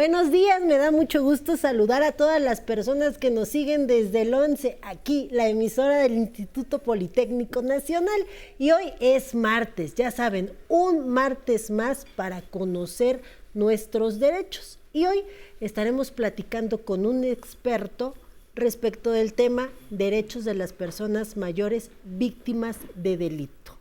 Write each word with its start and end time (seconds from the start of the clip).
Buenos 0.00 0.32
días, 0.32 0.62
me 0.62 0.78
da 0.78 0.90
mucho 0.90 1.22
gusto 1.22 1.58
saludar 1.58 2.02
a 2.02 2.12
todas 2.12 2.40
las 2.40 2.62
personas 2.62 3.18
que 3.18 3.30
nos 3.30 3.50
siguen 3.50 3.86
desde 3.86 4.22
el 4.22 4.32
11, 4.32 4.78
aquí, 4.80 5.28
la 5.30 5.46
emisora 5.46 5.98
del 5.98 6.14
Instituto 6.14 6.78
Politécnico 6.78 7.60
Nacional. 7.60 8.18
Y 8.58 8.70
hoy 8.70 8.94
es 8.98 9.34
martes, 9.34 9.94
ya 9.94 10.10
saben, 10.10 10.52
un 10.68 11.10
martes 11.10 11.70
más 11.70 12.06
para 12.16 12.40
conocer 12.40 13.20
nuestros 13.52 14.18
derechos. 14.18 14.78
Y 14.94 15.04
hoy 15.04 15.22
estaremos 15.60 16.10
platicando 16.10 16.78
con 16.78 17.04
un 17.04 17.22
experto 17.22 18.14
respecto 18.54 19.10
del 19.10 19.34
tema 19.34 19.68
derechos 19.90 20.46
de 20.46 20.54
las 20.54 20.72
personas 20.72 21.36
mayores 21.36 21.90
víctimas 22.04 22.78
de 22.94 23.18
delito. 23.18 23.76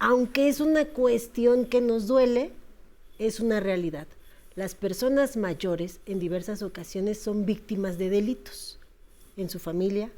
Aunque 0.00 0.48
es 0.48 0.58
una 0.58 0.86
cuestión 0.86 1.66
que 1.66 1.80
nos 1.80 2.08
duele, 2.08 2.50
es 3.20 3.38
una 3.38 3.60
realidad 3.60 4.08
las 4.56 4.74
personas 4.74 5.36
mayores 5.36 6.00
en 6.06 6.18
diversas 6.18 6.62
ocasiones 6.62 7.20
son 7.20 7.44
víctimas 7.44 7.98
de 7.98 8.08
delitos 8.08 8.78
en 9.36 9.50
su 9.50 9.58
familia, 9.58 10.10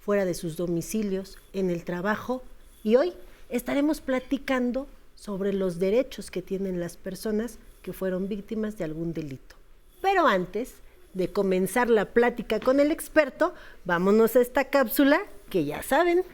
fuera 0.00 0.24
de 0.24 0.34
sus 0.34 0.56
domicilios, 0.56 1.38
en 1.52 1.70
el 1.70 1.84
trabajo 1.84 2.42
y 2.82 2.96
hoy 2.96 3.12
estaremos 3.48 4.00
platicando 4.00 4.88
sobre 5.14 5.52
los 5.52 5.78
derechos 5.78 6.32
que 6.32 6.42
tienen 6.42 6.80
las 6.80 6.96
personas 6.96 7.60
que 7.82 7.92
fueron 7.92 8.28
víctimas 8.28 8.76
de 8.76 8.84
algún 8.84 9.12
delito. 9.12 9.54
Pero 10.02 10.26
antes 10.26 10.74
de 11.12 11.30
comenzar 11.30 11.88
la 11.88 12.06
plática 12.06 12.58
con 12.58 12.80
el 12.80 12.90
experto, 12.90 13.54
vámonos 13.84 14.34
a 14.34 14.40
esta 14.40 14.64
cápsula 14.64 15.20
que 15.50 15.64
ya 15.64 15.84
saben, 15.84 16.24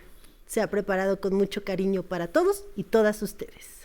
se 0.47 0.63
ha 0.63 0.71
preparado 0.71 1.21
con 1.21 1.35
mucho 1.35 1.63
cariño 1.63 2.05
para 2.05 2.27
todos 2.27 2.65
y 2.75 2.85
todas 2.85 3.21
ustedes. 3.21 3.80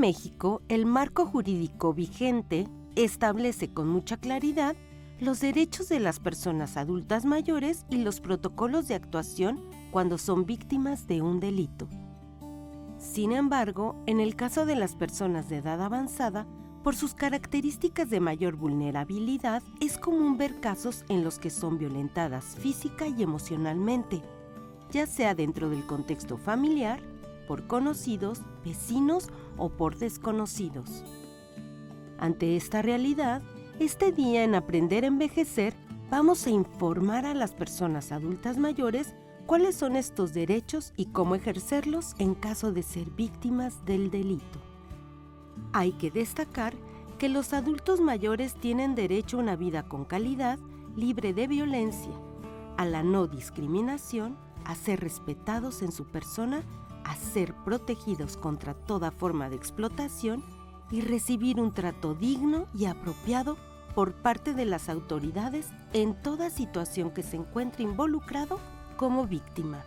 México, 0.00 0.62
el 0.68 0.86
marco 0.86 1.26
jurídico 1.26 1.92
vigente 1.92 2.66
establece 2.96 3.74
con 3.74 3.86
mucha 3.86 4.16
claridad 4.16 4.74
los 5.20 5.40
derechos 5.40 5.90
de 5.90 6.00
las 6.00 6.20
personas 6.20 6.78
adultas 6.78 7.26
mayores 7.26 7.84
y 7.90 7.98
los 7.98 8.20
protocolos 8.20 8.88
de 8.88 8.94
actuación 8.94 9.62
cuando 9.90 10.16
son 10.16 10.46
víctimas 10.46 11.06
de 11.06 11.20
un 11.20 11.38
delito. 11.38 11.86
Sin 12.96 13.32
embargo, 13.32 14.02
en 14.06 14.20
el 14.20 14.36
caso 14.36 14.64
de 14.64 14.74
las 14.74 14.96
personas 14.96 15.50
de 15.50 15.58
edad 15.58 15.82
avanzada, 15.82 16.46
por 16.82 16.96
sus 16.96 17.12
características 17.12 18.08
de 18.08 18.20
mayor 18.20 18.56
vulnerabilidad, 18.56 19.62
es 19.82 19.98
común 19.98 20.38
ver 20.38 20.60
casos 20.60 21.04
en 21.10 21.22
los 21.22 21.38
que 21.38 21.50
son 21.50 21.76
violentadas 21.76 22.56
física 22.58 23.06
y 23.06 23.22
emocionalmente, 23.22 24.22
ya 24.90 25.06
sea 25.06 25.34
dentro 25.34 25.68
del 25.68 25.84
contexto 25.84 26.38
familiar, 26.38 27.02
por 27.46 27.66
conocidos, 27.66 28.40
vecinos 28.64 29.28
o 29.60 29.68
por 29.68 29.96
desconocidos. 29.96 31.04
Ante 32.18 32.56
esta 32.56 32.82
realidad, 32.82 33.42
este 33.78 34.10
día 34.10 34.42
en 34.42 34.56
Aprender 34.56 35.04
a 35.04 35.08
Envejecer 35.08 35.74
vamos 36.10 36.46
a 36.46 36.50
informar 36.50 37.24
a 37.24 37.34
las 37.34 37.52
personas 37.52 38.10
adultas 38.10 38.58
mayores 38.58 39.14
cuáles 39.46 39.76
son 39.76 39.96
estos 39.96 40.34
derechos 40.34 40.92
y 40.96 41.06
cómo 41.06 41.34
ejercerlos 41.34 42.14
en 42.18 42.34
caso 42.34 42.72
de 42.72 42.82
ser 42.82 43.10
víctimas 43.10 43.84
del 43.84 44.10
delito. 44.10 44.58
Hay 45.72 45.92
que 45.92 46.10
destacar 46.10 46.74
que 47.18 47.28
los 47.28 47.52
adultos 47.52 48.00
mayores 48.00 48.54
tienen 48.54 48.94
derecho 48.94 49.36
a 49.36 49.40
una 49.40 49.56
vida 49.56 49.88
con 49.88 50.04
calidad, 50.04 50.58
libre 50.96 51.32
de 51.32 51.46
violencia, 51.46 52.12
a 52.76 52.84
la 52.84 53.02
no 53.02 53.26
discriminación, 53.26 54.36
a 54.64 54.74
ser 54.74 55.00
respetados 55.00 55.82
en 55.82 55.92
su 55.92 56.06
persona 56.06 56.62
a 57.10 57.16
ser 57.16 57.54
protegidos 57.64 58.36
contra 58.36 58.72
toda 58.72 59.10
forma 59.10 59.50
de 59.50 59.56
explotación 59.56 60.44
y 60.92 61.00
recibir 61.00 61.58
un 61.58 61.74
trato 61.74 62.14
digno 62.14 62.66
y 62.72 62.84
apropiado 62.84 63.56
por 63.96 64.12
parte 64.12 64.54
de 64.54 64.64
las 64.64 64.88
autoridades 64.88 65.66
en 65.92 66.14
toda 66.14 66.50
situación 66.50 67.10
que 67.10 67.24
se 67.24 67.36
encuentre 67.36 67.82
involucrado 67.82 68.60
como 68.96 69.26
víctima. 69.26 69.82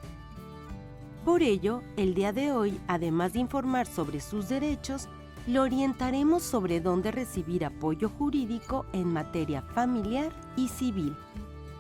Por 1.23 1.43
ello, 1.43 1.81
el 1.95 2.13
día 2.13 2.33
de 2.33 2.51
hoy, 2.51 2.77
además 2.89 3.31
de 3.31 3.39
informar 3.39 3.87
sobre 3.87 4.19
sus 4.19 4.49
derechos, 4.49 5.07
lo 5.47 5.61
orientaremos 5.61 6.43
sobre 6.43 6.81
dónde 6.81 7.11
recibir 7.11 7.63
apoyo 7.63 8.09
jurídico 8.09 8.85
en 8.91 9.07
materia 9.13 9.61
familiar 9.61 10.33
y 10.57 10.67
civil, 10.67 11.15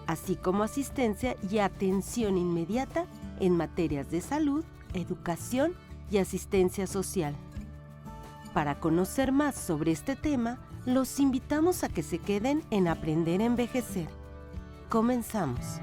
así 0.07 0.37
como 0.37 0.63
asistencia 0.63 1.35
y 1.51 1.57
atención 1.57 2.37
inmediata 2.37 3.05
en 3.41 3.57
materias 3.57 4.09
de 4.09 4.21
salud, 4.21 4.63
educación 4.93 5.73
y 6.09 6.17
asistencia 6.17 6.87
social. 6.87 7.35
Para 8.53 8.79
conocer 8.79 9.31
más 9.31 9.55
sobre 9.55 9.91
este 9.91 10.15
tema, 10.15 10.59
los 10.85 11.19
invitamos 11.19 11.83
a 11.83 11.89
que 11.89 12.03
se 12.03 12.19
queden 12.19 12.63
en 12.69 12.87
Aprender 12.87 13.41
a 13.41 13.45
Envejecer. 13.45 14.07
Comenzamos. 14.89 15.79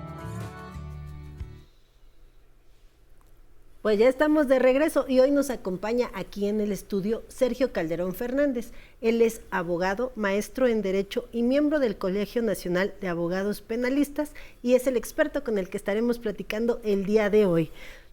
Pues 3.82 3.98
ya 3.98 4.10
estamos 4.10 4.46
de 4.46 4.58
regreso 4.58 5.06
y 5.08 5.20
hoy 5.20 5.30
nos 5.30 5.48
acompaña 5.48 6.10
aquí 6.12 6.48
en 6.48 6.60
el 6.60 6.70
estudio 6.70 7.24
Sergio 7.28 7.72
Calderón 7.72 8.14
Fernández. 8.14 8.72
Él 9.00 9.22
es 9.22 9.40
abogado, 9.50 10.12
maestro 10.16 10.66
en 10.68 10.82
Derecho 10.82 11.30
y 11.32 11.42
miembro 11.42 11.78
del 11.78 11.96
Colegio 11.96 12.42
Nacional 12.42 12.92
de 13.00 13.08
Abogados 13.08 13.62
Penalistas 13.62 14.32
y 14.62 14.74
es 14.74 14.86
el 14.86 14.98
experto 14.98 15.42
con 15.42 15.56
el 15.56 15.70
que 15.70 15.78
estaremos 15.78 16.18
platicando 16.18 16.78
el 16.84 17.06
día 17.06 17.30
de 17.30 17.46
hoy. 17.46 17.70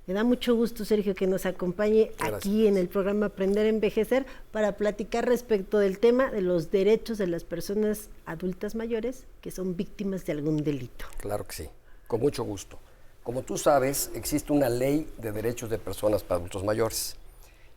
Me 0.08 0.14
da 0.14 0.24
mucho 0.24 0.56
gusto, 0.56 0.86
Sergio, 0.86 1.14
que 1.16 1.28
nos 1.28 1.46
acompañe 1.46 2.14
aquí 2.20 2.66
en 2.66 2.78
el 2.78 2.88
programa 2.88 3.26
Aprender 3.26 3.66
a 3.66 3.70
Envejecer 3.70 4.26
para 4.54 4.78
platicar 4.78 5.28
respecto 5.28 5.80
del 5.80 6.00
tema 6.00 6.32
de 6.32 6.40
los 6.40 6.72
derechos 6.72 7.18
de 7.18 7.28
las 7.28 7.44
personas 7.44 8.10
adultas 8.26 8.74
mayores 8.74 9.26
que 9.42 9.52
son 9.52 9.76
víctimas 9.76 10.26
de 10.26 10.32
algún 10.32 10.64
delito. 10.64 11.04
Claro 11.20 11.46
que 11.46 11.54
sí, 11.54 11.70
con 12.08 12.22
mucho 12.22 12.46
gusto. 12.46 12.80
Como 13.22 13.42
tú 13.42 13.58
sabes, 13.58 14.10
existe 14.16 14.54
una 14.54 14.70
ley 14.70 15.12
de 15.18 15.34
derechos 15.34 15.70
de 15.70 15.78
personas 15.78 16.24
para 16.24 16.38
adultos 16.38 16.64
mayores. 16.64 17.18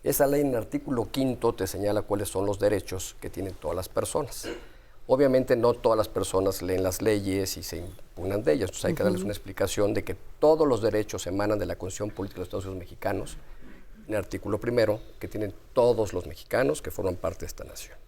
Esa 0.05 0.29
ley 0.29 0.43
en 0.43 0.51
el 0.51 0.57
artículo 0.57 1.11
quinto 1.11 1.53
te 1.53 1.67
señala 1.67 2.03
cuáles 2.03 2.29
son 2.29 2.47
los 2.47 2.61
derechos 2.61 3.17
que 3.21 3.29
tienen 3.29 3.55
todas 3.55 3.75
las 3.75 3.89
personas. 3.89 4.47
Obviamente 5.13 5.57
no 5.57 5.75
todas 5.75 5.99
las 5.99 6.07
personas 6.07 6.63
leen 6.63 6.85
las 6.85 7.03
leyes 7.03 7.57
y 7.57 7.65
se 7.65 7.79
impugnan 7.79 8.45
de 8.45 8.53
ellas, 8.53 8.69
entonces 8.69 8.85
hay 8.85 8.95
que 8.95 9.03
darles 9.03 9.23
una 9.23 9.33
explicación 9.33 9.93
de 9.93 10.05
que 10.05 10.15
todos 10.39 10.69
los 10.69 10.83
derechos 10.83 11.27
emanan 11.27 11.59
de 11.59 11.67
la 11.67 11.75
Constitución 11.75 12.11
Política 12.15 12.37
de 12.37 12.41
los 12.43 12.47
Estados 12.47 12.67
Unidos 12.67 12.85
Mexicanos, 12.85 13.37
en 14.07 14.15
el 14.15 14.21
artículo 14.21 14.61
primero, 14.61 15.01
que 15.19 15.27
tienen 15.27 15.53
todos 15.73 16.13
los 16.13 16.29
mexicanos 16.29 16.81
que 16.81 16.93
forman 16.93 17.17
parte 17.17 17.41
de 17.41 17.47
esta 17.47 17.65
nación. 17.65 17.99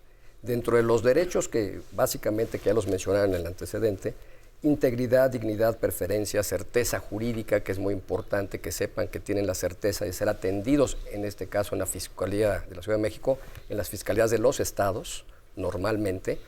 Dentro 0.42 0.76
de 0.76 0.84
los 0.84 1.02
derechos 1.02 1.48
que 1.48 1.80
básicamente 1.90 2.60
que 2.60 2.66
ya 2.66 2.72
los 2.72 2.86
mencionaron 2.86 3.30
en 3.34 3.40
el 3.40 3.46
antecedente, 3.48 4.14
integridad, 4.62 5.28
dignidad, 5.28 5.78
preferencia, 5.78 6.44
certeza 6.44 7.00
jurídica, 7.00 7.64
que 7.64 7.72
es 7.72 7.80
muy 7.80 7.94
importante 7.94 8.60
que 8.60 8.70
sepan 8.70 9.08
que 9.08 9.18
tienen 9.18 9.48
la 9.48 9.56
certeza 9.56 10.04
de 10.04 10.12
ser 10.12 10.28
atendidos, 10.28 10.96
en 11.10 11.24
este 11.24 11.48
caso 11.48 11.74
en 11.74 11.80
la 11.80 11.86
Fiscalía 11.86 12.60
de 12.60 12.76
la 12.76 12.82
Ciudad 12.82 12.98
de 12.98 13.02
México, 13.02 13.40
en 13.68 13.76
las 13.76 13.88
fiscalías 13.90 14.30
de 14.30 14.38
los 14.38 14.60
estados, 14.60 15.24
normalmente, 15.56 16.38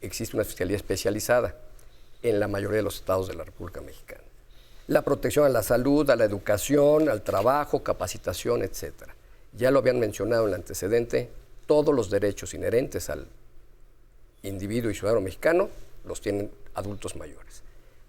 existe 0.00 0.36
una 0.36 0.44
fiscalía 0.44 0.76
especializada 0.76 1.56
en 2.22 2.40
la 2.40 2.48
mayoría 2.48 2.78
de 2.78 2.82
los 2.82 2.96
estados 2.96 3.28
de 3.28 3.34
la 3.34 3.44
República 3.44 3.80
Mexicana. 3.80 4.22
La 4.86 5.02
protección 5.02 5.44
a 5.44 5.48
la 5.48 5.62
salud, 5.62 6.08
a 6.10 6.16
la 6.16 6.24
educación, 6.24 7.08
al 7.08 7.22
trabajo, 7.22 7.82
capacitación, 7.82 8.62
etc. 8.62 8.92
Ya 9.52 9.70
lo 9.70 9.80
habían 9.80 10.00
mencionado 10.00 10.44
en 10.44 10.48
el 10.50 10.54
antecedente, 10.54 11.28
todos 11.66 11.94
los 11.94 12.10
derechos 12.10 12.54
inherentes 12.54 13.10
al 13.10 13.26
individuo 14.42 14.90
y 14.90 14.94
ciudadano 14.94 15.20
mexicano 15.20 15.68
los 16.04 16.20
tienen 16.20 16.50
adultos 16.74 17.16
mayores. 17.16 17.62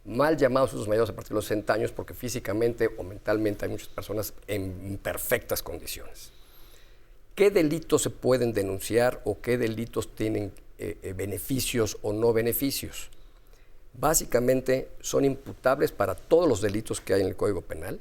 Mal 0.05 0.37
llamados 0.37 0.69
adultos 0.69 0.87
mayores 0.87 1.09
a 1.09 1.15
partir 1.15 1.29
de 1.29 1.35
los 1.35 1.45
60 1.45 1.73
años 1.73 1.91
porque 1.91 2.13
físicamente 2.13 2.89
o 2.97 3.03
mentalmente 3.03 3.65
hay 3.65 3.71
muchas 3.71 3.89
personas 3.89 4.33
en 4.47 4.97
perfectas 5.03 5.61
condiciones. 5.61 6.31
¿Qué 7.35 7.51
delitos 7.51 8.01
se 8.03 8.09
pueden 8.09 8.53
denunciar 8.53 9.21
o 9.25 9.41
qué 9.41 9.57
delitos 9.57 10.15
tienen 10.15 10.51
eh, 10.81 10.97
eh, 11.03 11.11
beneficios 11.11 11.97
o 12.03 12.13
no 12.13 12.31
beneficios. 12.31 13.09
Básicamente 13.99 14.87
son 15.01 15.25
imputables 15.25 15.91
para 15.91 16.15
todos 16.15 16.47
los 16.47 16.61
delitos 16.61 17.01
que 17.01 17.13
hay 17.13 17.19
en 17.19 17.27
el 17.27 17.35
Código 17.35 17.59
Penal, 17.59 17.99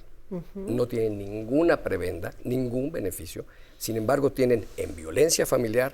no 0.54 0.86
tienen 0.86 1.18
ninguna 1.18 1.82
prebenda, 1.82 2.32
ningún 2.44 2.92
beneficio, 2.92 3.46
sin 3.78 3.96
embargo 3.96 4.30
tienen 4.30 4.64
en 4.76 4.94
violencia 4.94 5.44
familiar, 5.44 5.92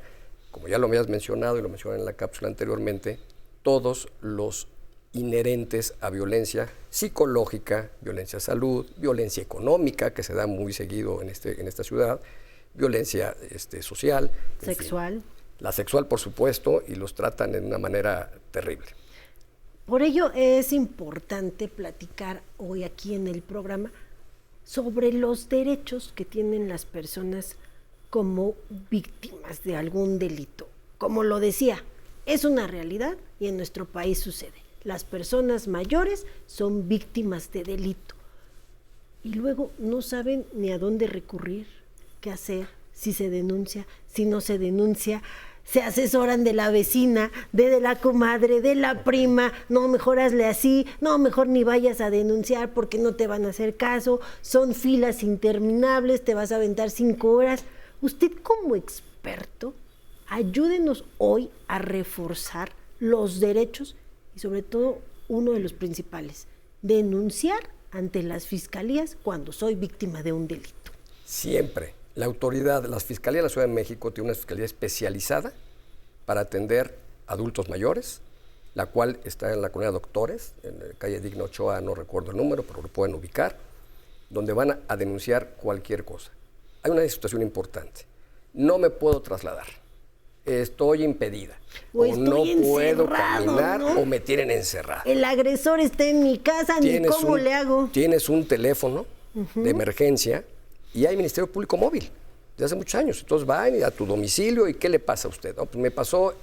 como 0.50 0.68
ya 0.68 0.76
lo 0.76 0.88
habías 0.88 1.08
mencionado 1.08 1.56
y 1.56 1.62
lo 1.62 1.70
mencioné 1.70 2.00
en 2.00 2.04
la 2.04 2.12
cápsula 2.12 2.48
anteriormente, 2.48 3.18
todos 3.62 4.08
los 4.20 4.68
inherentes 5.14 5.94
a 6.02 6.10
violencia 6.10 6.68
psicológica, 6.90 7.92
violencia 8.02 8.36
a 8.36 8.40
salud, 8.40 8.84
violencia 8.98 9.42
económica, 9.42 10.12
que 10.12 10.22
se 10.22 10.34
da 10.34 10.46
muy 10.46 10.74
seguido 10.74 11.22
en, 11.22 11.30
este, 11.30 11.58
en 11.62 11.66
esta 11.66 11.82
ciudad, 11.82 12.20
violencia 12.74 13.34
este, 13.50 13.80
social. 13.80 14.30
Sexual 14.60 15.22
la 15.60 15.72
sexual 15.72 16.06
por 16.06 16.20
supuesto, 16.20 16.82
y 16.86 16.94
los 16.94 17.14
tratan 17.14 17.52
de 17.52 17.60
una 17.60 17.78
manera 17.78 18.30
terrible. 18.50 18.86
Por 19.86 20.02
ello 20.02 20.32
es 20.34 20.72
importante 20.72 21.68
platicar 21.68 22.42
hoy 22.56 22.84
aquí 22.84 23.14
en 23.14 23.26
el 23.26 23.42
programa 23.42 23.92
sobre 24.64 25.12
los 25.12 25.48
derechos 25.48 26.12
que 26.14 26.24
tienen 26.24 26.68
las 26.68 26.86
personas 26.86 27.56
como 28.08 28.54
víctimas 28.90 29.62
de 29.62 29.76
algún 29.76 30.18
delito. 30.18 30.68
Como 30.98 31.22
lo 31.22 31.38
decía, 31.38 31.84
es 32.26 32.44
una 32.44 32.66
realidad 32.66 33.16
y 33.38 33.48
en 33.48 33.56
nuestro 33.56 33.84
país 33.84 34.20
sucede. 34.20 34.62
Las 34.84 35.04
personas 35.04 35.68
mayores 35.68 36.26
son 36.46 36.88
víctimas 36.88 37.52
de 37.52 37.62
delito 37.64 38.14
y 39.22 39.34
luego 39.34 39.70
no 39.78 40.00
saben 40.00 40.46
ni 40.52 40.70
a 40.72 40.78
dónde 40.78 41.06
recurrir, 41.06 41.66
qué 42.20 42.30
hacer, 42.30 42.68
si 42.94 43.12
se 43.12 43.28
denuncia, 43.30 43.86
si 44.06 44.24
no 44.24 44.40
se 44.40 44.58
denuncia 44.58 45.22
se 45.64 45.82
asesoran 45.82 46.44
de 46.44 46.52
la 46.52 46.70
vecina, 46.70 47.30
de, 47.52 47.80
la 47.80 47.96
comadre, 47.96 48.60
de 48.60 48.74
la 48.74 49.02
prima, 49.02 49.52
no, 49.68 49.88
mejor 49.88 50.20
hazle 50.20 50.46
así, 50.46 50.86
no, 51.00 51.18
mejor 51.18 51.48
ni 51.48 51.64
vayas 51.64 52.00
a 52.00 52.10
denunciar 52.10 52.72
porque 52.72 52.98
no 52.98 53.14
te 53.14 53.26
van 53.26 53.46
a 53.46 53.48
hacer 53.48 53.76
caso, 53.76 54.20
son 54.42 54.74
filas 54.74 55.22
interminables, 55.22 56.24
te 56.24 56.34
vas 56.34 56.52
a 56.52 56.56
aventar 56.56 56.90
cinco 56.90 57.32
horas. 57.32 57.64
Usted 58.02 58.32
como 58.42 58.76
experto, 58.76 59.74
ayúdenos 60.28 61.04
hoy 61.18 61.50
a 61.66 61.78
reforzar 61.78 62.72
los 62.98 63.40
derechos 63.40 63.96
y 64.36 64.40
sobre 64.40 64.62
todo 64.62 64.98
uno 65.28 65.52
de 65.52 65.60
los 65.60 65.72
principales, 65.72 66.46
denunciar 66.82 67.70
ante 67.90 68.22
las 68.22 68.46
fiscalías 68.46 69.16
cuando 69.22 69.52
soy 69.52 69.74
víctima 69.74 70.22
de 70.22 70.32
un 70.32 70.46
delito. 70.46 70.92
Siempre 71.24 72.03
la 72.14 72.26
autoridad, 72.26 72.84
la 72.84 73.00
Fiscalía 73.00 73.38
de 73.40 73.44
la 73.44 73.48
Ciudad 73.48 73.66
de 73.66 73.72
México 73.72 74.12
tiene 74.12 74.30
una 74.30 74.34
fiscalía 74.34 74.64
especializada 74.64 75.52
para 76.26 76.42
atender 76.42 76.96
adultos 77.26 77.68
mayores, 77.68 78.20
la 78.74 78.86
cual 78.86 79.18
está 79.24 79.52
en 79.52 79.62
la 79.62 79.70
colonia 79.70 79.90
Doctores, 79.90 80.52
en 80.62 80.78
la 80.78 80.94
calle 80.96 81.20
Digno 81.20 81.44
Ochoa, 81.44 81.80
no 81.80 81.94
recuerdo 81.94 82.30
el 82.30 82.36
número, 82.36 82.62
pero 82.62 82.82
lo 82.82 82.88
pueden 82.88 83.14
ubicar, 83.14 83.56
donde 84.30 84.52
van 84.52 84.80
a, 84.88 84.96
denunciar 84.96 85.50
cualquier 85.60 86.04
cosa. 86.04 86.30
Hay 86.82 86.90
una 86.90 87.06
situación 87.08 87.42
importante. 87.42 88.02
No 88.52 88.78
me 88.78 88.90
puedo 88.90 89.20
trasladar. 89.20 89.66
Estoy 90.44 91.02
impedida. 91.02 91.58
O, 91.92 92.04
no 92.14 92.44
puedo 92.62 93.08
caminar 93.08 93.82
o 93.82 94.04
me 94.04 94.20
tienen 94.20 94.50
encerrado. 94.50 95.02
El 95.04 95.24
agresor 95.24 95.80
está 95.80 96.04
en 96.04 96.22
mi 96.22 96.38
casa, 96.38 96.78
ni 96.80 97.00
cómo 97.02 97.38
le 97.38 97.54
hago. 97.54 97.88
Tienes 97.92 98.28
un 98.28 98.46
teléfono 98.46 99.06
de 99.54 99.70
emergencia 99.70 100.44
y 100.94 101.06
hay 101.06 101.16
Ministerio 101.16 101.50
Público 101.50 101.76
Móvil 101.76 102.08
de 102.56 102.64
hace 102.64 102.74
muchos 102.74 102.94
años. 102.94 103.20
Entonces 103.20 103.46
van 103.46 103.82
a 103.82 103.90
tu 103.90 104.06
domicilio 104.06 104.66
y 104.68 104.74
¿qué 104.74 104.88
le 104.88 105.00
pasa 105.00 105.28
a 105.28 105.30
usted? 105.30 105.54
pues 105.54 105.76
me 105.76 105.90
pasó, 105.90 106.34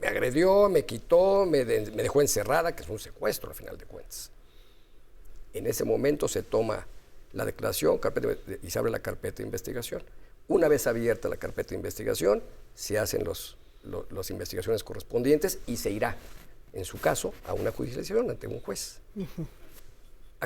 me 0.00 0.06
agredió, 0.06 0.68
me 0.68 0.84
quitó, 0.84 1.46
me, 1.46 1.64
dejó 1.64 2.20
encerrada, 2.20 2.76
que 2.76 2.82
es 2.82 2.88
un 2.88 2.98
secuestro 2.98 3.48
al 3.48 3.56
final 3.56 3.76
de 3.78 3.86
cuentas. 3.86 4.30
En 5.54 5.66
ese 5.66 5.84
momento 5.84 6.28
se 6.28 6.42
toma 6.42 6.86
la 7.32 7.46
declaración 7.46 7.98
y 8.62 8.70
se 8.70 8.78
abre 8.78 8.90
la 8.90 9.00
carpeta 9.00 9.38
de 9.38 9.44
investigación. 9.44 10.02
Una 10.48 10.68
vez 10.68 10.86
abierta 10.86 11.28
la 11.28 11.38
carpeta 11.38 11.70
de 11.70 11.76
investigación, 11.76 12.42
se 12.74 12.98
hacen 12.98 13.24
los, 13.24 13.56
las 14.10 14.30
investigaciones 14.30 14.84
correspondientes 14.84 15.58
y 15.66 15.78
se 15.78 15.90
irá, 15.90 16.16
en 16.74 16.84
su 16.84 17.00
caso, 17.00 17.32
a 17.46 17.54
una 17.54 17.72
judicialización 17.72 18.30
ante 18.30 18.46
un 18.46 18.60
juez. 18.60 19.00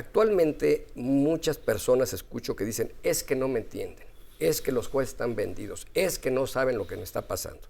Actualmente 0.01 0.87
muchas 0.95 1.59
personas 1.59 2.11
escucho 2.11 2.55
que 2.55 2.65
dicen, 2.65 2.91
es 3.03 3.23
que 3.23 3.35
no 3.35 3.47
me 3.47 3.59
entienden, 3.59 4.07
es 4.39 4.59
que 4.59 4.71
los 4.71 4.87
jueces 4.87 5.13
están 5.13 5.35
vendidos, 5.35 5.85
es 5.93 6.17
que 6.17 6.31
no 6.31 6.47
saben 6.47 6.75
lo 6.79 6.87
que 6.87 6.95
me 6.95 7.03
está 7.03 7.27
pasando. 7.27 7.61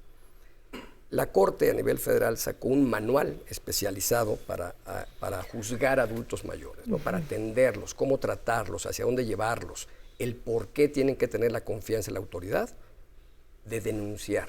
La 1.10 1.34
Corte 1.34 1.70
a 1.70 1.74
nivel 1.74 1.98
federal 1.98 2.38
sacó 2.38 2.70
un 2.70 2.90
manual 2.90 3.44
especializado 3.50 4.38
para, 4.48 4.74
para 5.20 5.44
juzgar 5.44 6.00
adultos 6.00 6.46
mayores, 6.46 6.88
¿no? 6.88 7.00
para 7.00 7.18
atenderlos, 7.18 7.94
cómo 7.94 8.18
tratarlos, 8.18 8.86
hacia 8.86 9.04
dónde 9.04 9.26
llevarlos, 9.26 9.90
el 10.18 10.38
por 10.38 10.70
qué 10.70 10.88
tienen 10.88 11.18
que 11.18 11.28
tener 11.28 11.52
la 11.52 11.66
confianza 11.66 12.12
en 12.12 12.14
la 12.14 12.22
autoridad 12.22 12.70
de 13.66 13.82
denunciar. 13.82 14.48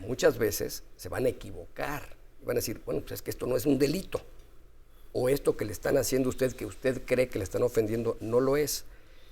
Muchas 0.00 0.36
veces 0.36 0.82
se 0.96 1.08
van 1.08 1.26
a 1.26 1.28
equivocar 1.28 2.16
y 2.42 2.44
van 2.44 2.56
a 2.56 2.58
decir, 2.58 2.82
bueno, 2.84 3.02
pues 3.02 3.12
es 3.12 3.22
que 3.22 3.30
esto 3.30 3.46
no 3.46 3.56
es 3.56 3.66
un 3.66 3.78
delito 3.78 4.20
o 5.18 5.30
esto 5.30 5.56
que 5.56 5.64
le 5.64 5.72
están 5.72 5.96
haciendo 5.96 6.28
a 6.28 6.30
usted, 6.30 6.52
que 6.52 6.66
usted 6.66 7.00
cree 7.06 7.28
que 7.28 7.38
le 7.38 7.44
están 7.44 7.62
ofendiendo, 7.62 8.18
no 8.20 8.38
lo 8.38 8.58
es. 8.58 8.84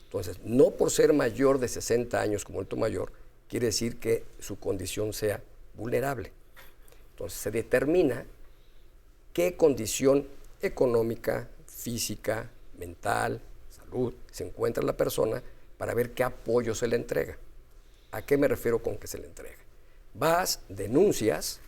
Entonces, 0.05 0.39
no 0.43 0.71
por 0.71 0.91
ser 0.91 1.13
mayor 1.13 1.59
de 1.59 1.69
60 1.69 2.19
años 2.19 2.43
como 2.43 2.61
alto 2.61 2.75
mayor, 2.75 3.13
quiere 3.51 3.67
decir 3.67 4.01
que 4.01 4.25
su 4.39 4.59
condición 4.59 5.13
sea 5.13 5.43
vulnerable. 5.75 6.33
Entonces, 7.11 7.39
se 7.39 7.51
determina 7.51 8.25
qué 9.35 9.59
condición 9.59 10.27
económica, 10.63 11.51
física, 11.67 12.49
mental, 12.79 13.43
salud 13.69 14.15
se 14.31 14.47
encuentra 14.47 14.83
la 14.83 14.97
persona 14.97 15.43
para 15.77 15.93
ver 15.93 16.13
qué 16.13 16.25
apoyo 16.25 16.75
se 16.75 16.89
le 16.89 16.97
entrega. 16.97 17.37
¿A 18.11 18.23
qué 18.23 18.39
me 18.39 18.49
refiero 18.49 18.83
con 18.83 18.97
que 18.97 19.07
se 19.07 19.19
le 19.19 19.27
entrega? 19.27 19.59
Vas, 20.15 20.61
denuncias, 20.71 21.61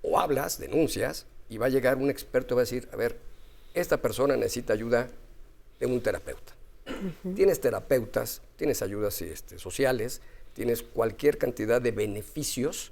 o 0.00 0.20
hablas, 0.20 0.60
denuncias, 0.60 1.26
y 1.52 1.58
va 1.58 1.66
a 1.66 1.68
llegar 1.68 1.98
un 1.98 2.08
experto 2.08 2.54
y 2.54 2.56
va 2.56 2.62
a 2.62 2.64
decir, 2.64 2.88
a 2.92 2.96
ver, 2.96 3.18
esta 3.74 3.98
persona 3.98 4.36
necesita 4.36 4.72
ayuda 4.72 5.08
de 5.78 5.86
un 5.86 6.00
terapeuta. 6.00 6.54
Tienes 7.34 7.60
terapeutas, 7.60 8.40
tienes 8.56 8.80
ayudas 8.80 9.20
este, 9.20 9.58
sociales, 9.58 10.22
tienes 10.54 10.82
cualquier 10.82 11.36
cantidad 11.36 11.80
de 11.82 11.90
beneficios 11.90 12.90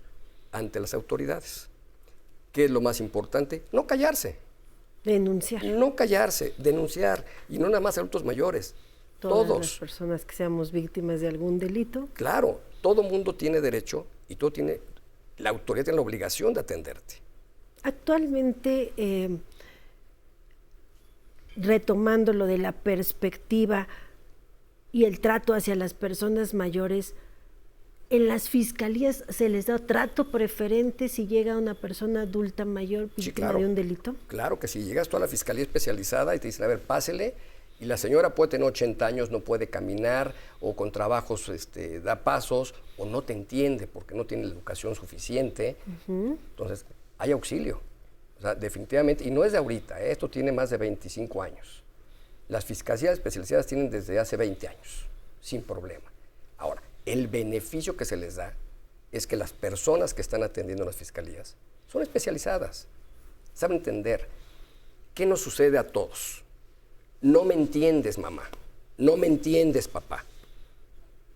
ante 0.53 0.79
las 0.79 0.93
autoridades. 0.93 1.69
¿Qué 2.53 2.67
es 2.67 2.71
lo 2.71 2.83
más 2.83 3.01
importante? 3.01 3.63
No 3.73 3.87
callarse. 3.87 4.37
Denunciar. 5.05 5.65
No 5.65 5.97
callarse, 5.97 6.53
denunciar. 6.59 7.25
Y 7.49 7.59
no 7.59 7.67
nada 7.67 7.81
más 7.81 7.97
adultos 7.97 8.25
mayores. 8.25 8.75
Todas 9.21 9.47
todos. 9.47 9.59
las 9.61 9.79
personas 9.79 10.25
que 10.27 10.35
seamos 10.35 10.71
víctimas 10.71 11.23
de 11.23 11.29
algún 11.29 11.59
delito. 11.59 12.09
Claro, 12.13 12.61
todo 12.83 13.03
mundo 13.03 13.35
tiene 13.35 13.63
derecho 13.63 14.07
y 14.29 14.37
todo 14.37 14.53
tiene, 14.53 14.81
la 15.39 15.49
autoridad 15.49 15.85
tiene 15.85 15.97
la 15.97 16.03
obligación 16.03 16.53
de 16.53 16.61
atenderte. 16.61 17.30
Actualmente, 17.83 18.93
eh, 18.97 19.39
retomando 21.57 22.33
lo 22.33 22.47
de 22.47 22.59
la 22.59 22.73
perspectiva 22.73 23.89
y 24.93 25.05
el 25.05 25.21
trato 25.21 25.55
hacia 25.55 25.75
las 25.77 25.95
personas 25.95 26.55
mayores, 26.55 27.15
en 28.11 28.27
las 28.27 28.49
fiscalías 28.49 29.25
se 29.29 29.49
les 29.49 29.67
da 29.67 29.79
trato 29.79 30.31
preferente 30.31 31.09
si 31.09 31.29
llega 31.29 31.57
una 31.57 31.75
persona 31.75 32.23
adulta 32.23 32.65
mayor 32.65 33.09
víctima 33.17 33.53
de 33.53 33.65
un 33.65 33.75
delito? 33.77 34.17
Claro 34.27 34.59
que 34.59 34.67
si 34.67 34.83
llegas 34.83 35.09
tú 35.09 35.17
a 35.17 35.21
la 35.21 35.29
fiscalía 35.29 35.63
especializada 35.63 36.35
y 36.35 36.41
te 36.41 36.49
dicen, 36.49 36.65
a 36.65 36.69
ver, 36.69 36.81
pásele, 36.81 37.35
y 37.79 37.87
la 37.87 37.97
señora 37.97 38.35
puede 38.35 38.51
tener 38.51 38.67
80 38.67 39.07
años, 39.07 39.31
no 39.31 39.41
puede 39.41 39.69
caminar, 39.69 40.35
o 40.61 40.75
con 40.75 40.91
trabajos 40.93 41.49
este, 41.49 42.01
da 42.01 42.17
pasos, 42.17 42.75
o 42.99 43.07
no 43.07 43.23
te 43.23 43.33
entiende 43.33 43.87
porque 43.87 44.15
no 44.15 44.27
tiene 44.27 44.45
la 44.45 44.53
educación 44.53 44.95
suficiente. 44.95 45.77
Entonces, 46.07 46.85
hay 47.21 47.33
auxilio. 47.33 47.81
O 48.39 48.41
sea, 48.41 48.55
definitivamente, 48.55 49.25
y 49.25 49.31
no 49.31 49.45
es 49.45 49.53
de 49.53 49.59
ahorita, 49.59 50.01
¿eh? 50.03 50.11
esto 50.11 50.29
tiene 50.29 50.51
más 50.51 50.71
de 50.71 50.79
25 50.79 51.43
años. 51.43 51.85
Las 52.49 52.65
fiscalías 52.65 53.13
especializadas 53.13 53.67
tienen 53.67 53.91
desde 53.91 54.19
hace 54.19 54.39
20 54.39 54.67
años, 54.67 55.07
sin 55.41 55.63
problema. 55.63 56.11
Ahora, 56.57 56.83
el 57.05 57.29
beneficio 57.29 57.95
que 57.95 58.07
se 58.07 58.17
les 58.17 58.37
da 58.37 58.55
es 59.13 59.27
que 59.27 59.37
las 59.37 59.53
personas 59.53 60.15
que 60.15 60.23
están 60.23 60.43
atendiendo 60.43 60.85
las 60.87 60.97
fiscalías 60.97 61.57
son 61.89 62.01
especializadas, 62.01 62.87
saben 63.53 63.77
entender 63.77 64.27
qué 65.15 65.27
nos 65.27 65.43
sucede 65.43 65.77
a 65.77 65.87
todos. 65.87 66.43
No 67.21 67.45
me 67.45 67.53
entiendes, 67.53 68.17
mamá. 68.17 68.49
No 68.97 69.19
me 69.19 69.27
entiendes, 69.27 69.89
papá. 69.89 70.25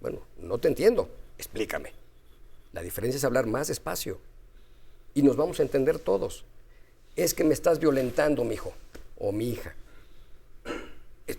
Bueno, 0.01 0.21
no 0.39 0.57
te 0.57 0.69
entiendo. 0.69 1.11
Explícame. 1.37 1.93
La 2.73 2.81
diferencia 2.81 3.19
es 3.19 3.25
hablar 3.25 3.47
más 3.47 3.69
despacio 3.69 4.19
y 5.15 5.23
nos 5.23 5.37
vamos 5.37 5.61
a 5.61 5.63
entender 5.63 5.99
todos. 5.99 6.45
Es 7.17 7.33
que 7.33 7.45
me 7.45 7.55
estás 7.55 7.79
violentando, 7.79 8.45
mi 8.45 8.55
hijo 8.55 8.75
o 9.19 9.33
mi 9.33 9.51
hija. 9.51 9.75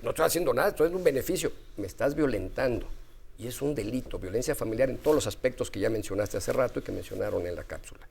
No 0.01 0.09
estoy 0.11 0.25
haciendo 0.25 0.53
nada, 0.53 0.69
esto 0.69 0.85
es 0.85 0.93
un 0.93 1.03
beneficio. 1.03 1.51
Me 1.77 1.85
estás 1.85 2.15
violentando. 2.15 2.87
Y 3.37 3.47
es 3.47 3.61
un 3.61 3.75
delito, 3.75 4.17
violencia 4.17 4.55
familiar 4.55 4.89
en 4.89 4.97
todos 4.97 5.15
los 5.15 5.27
aspectos 5.27 5.69
que 5.69 5.81
ya 5.81 5.89
mencionaste 5.89 6.37
hace 6.37 6.53
rato 6.53 6.79
y 6.79 6.83
que 6.83 6.93
mencionaron 6.93 7.45
en 7.45 7.55
la 7.55 7.65
cápsula. 7.65 8.07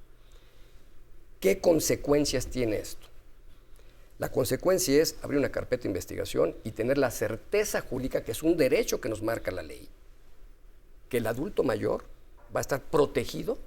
¿Qué 1.41 1.61
consecuencias 1.61 2.47
tiene 2.47 2.77
esto? 2.77 3.09
La 4.19 4.31
consecuencia 4.31 5.03
es 5.03 5.17
abrir 5.23 5.39
una 5.39 5.51
carpeta 5.51 5.85
de 5.85 5.89
investigación 5.89 6.55
y 6.63 6.73
tener 6.73 6.99
la 6.99 7.11
certeza 7.11 7.81
jurídica, 7.81 8.23
que 8.23 8.33
es 8.33 8.43
un 8.43 8.57
derecho 8.57 9.01
que 9.01 9.09
nos 9.09 9.23
marca 9.23 9.51
la 9.51 9.63
ley, 9.63 9.89
que 11.09 11.17
el 11.17 11.27
adulto 11.27 11.63
mayor 11.63 12.05
va 12.55 12.61
a 12.61 12.63
estar 12.63 12.83
protegido 12.83 13.59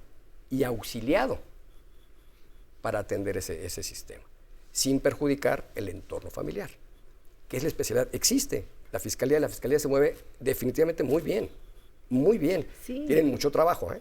y 0.48 0.62
auxiliado 0.62 1.40
para 2.82 3.00
atender 3.00 3.36
ese, 3.36 3.64
ese 3.64 3.82
sistema, 3.82 4.24
sin 4.72 5.00
perjudicar 5.00 5.68
el 5.74 5.88
entorno 5.88 6.30
familiar, 6.30 6.70
que 7.48 7.56
es 7.56 7.62
la 7.62 7.68
especialidad. 7.68 8.08
Existe. 8.12 8.64
La 8.90 8.98
fiscalía, 8.98 9.38
la 9.38 9.50
fiscalía 9.50 9.78
se 9.78 9.86
mueve 9.86 10.16
definitivamente 10.40 11.02
muy 11.02 11.20
bien, 11.20 11.50
muy 12.08 12.38
bien. 12.38 12.66
Tienen 12.86 13.26
mucho 13.26 13.50
trabajo, 13.50 13.92
¿eh? 13.92 14.00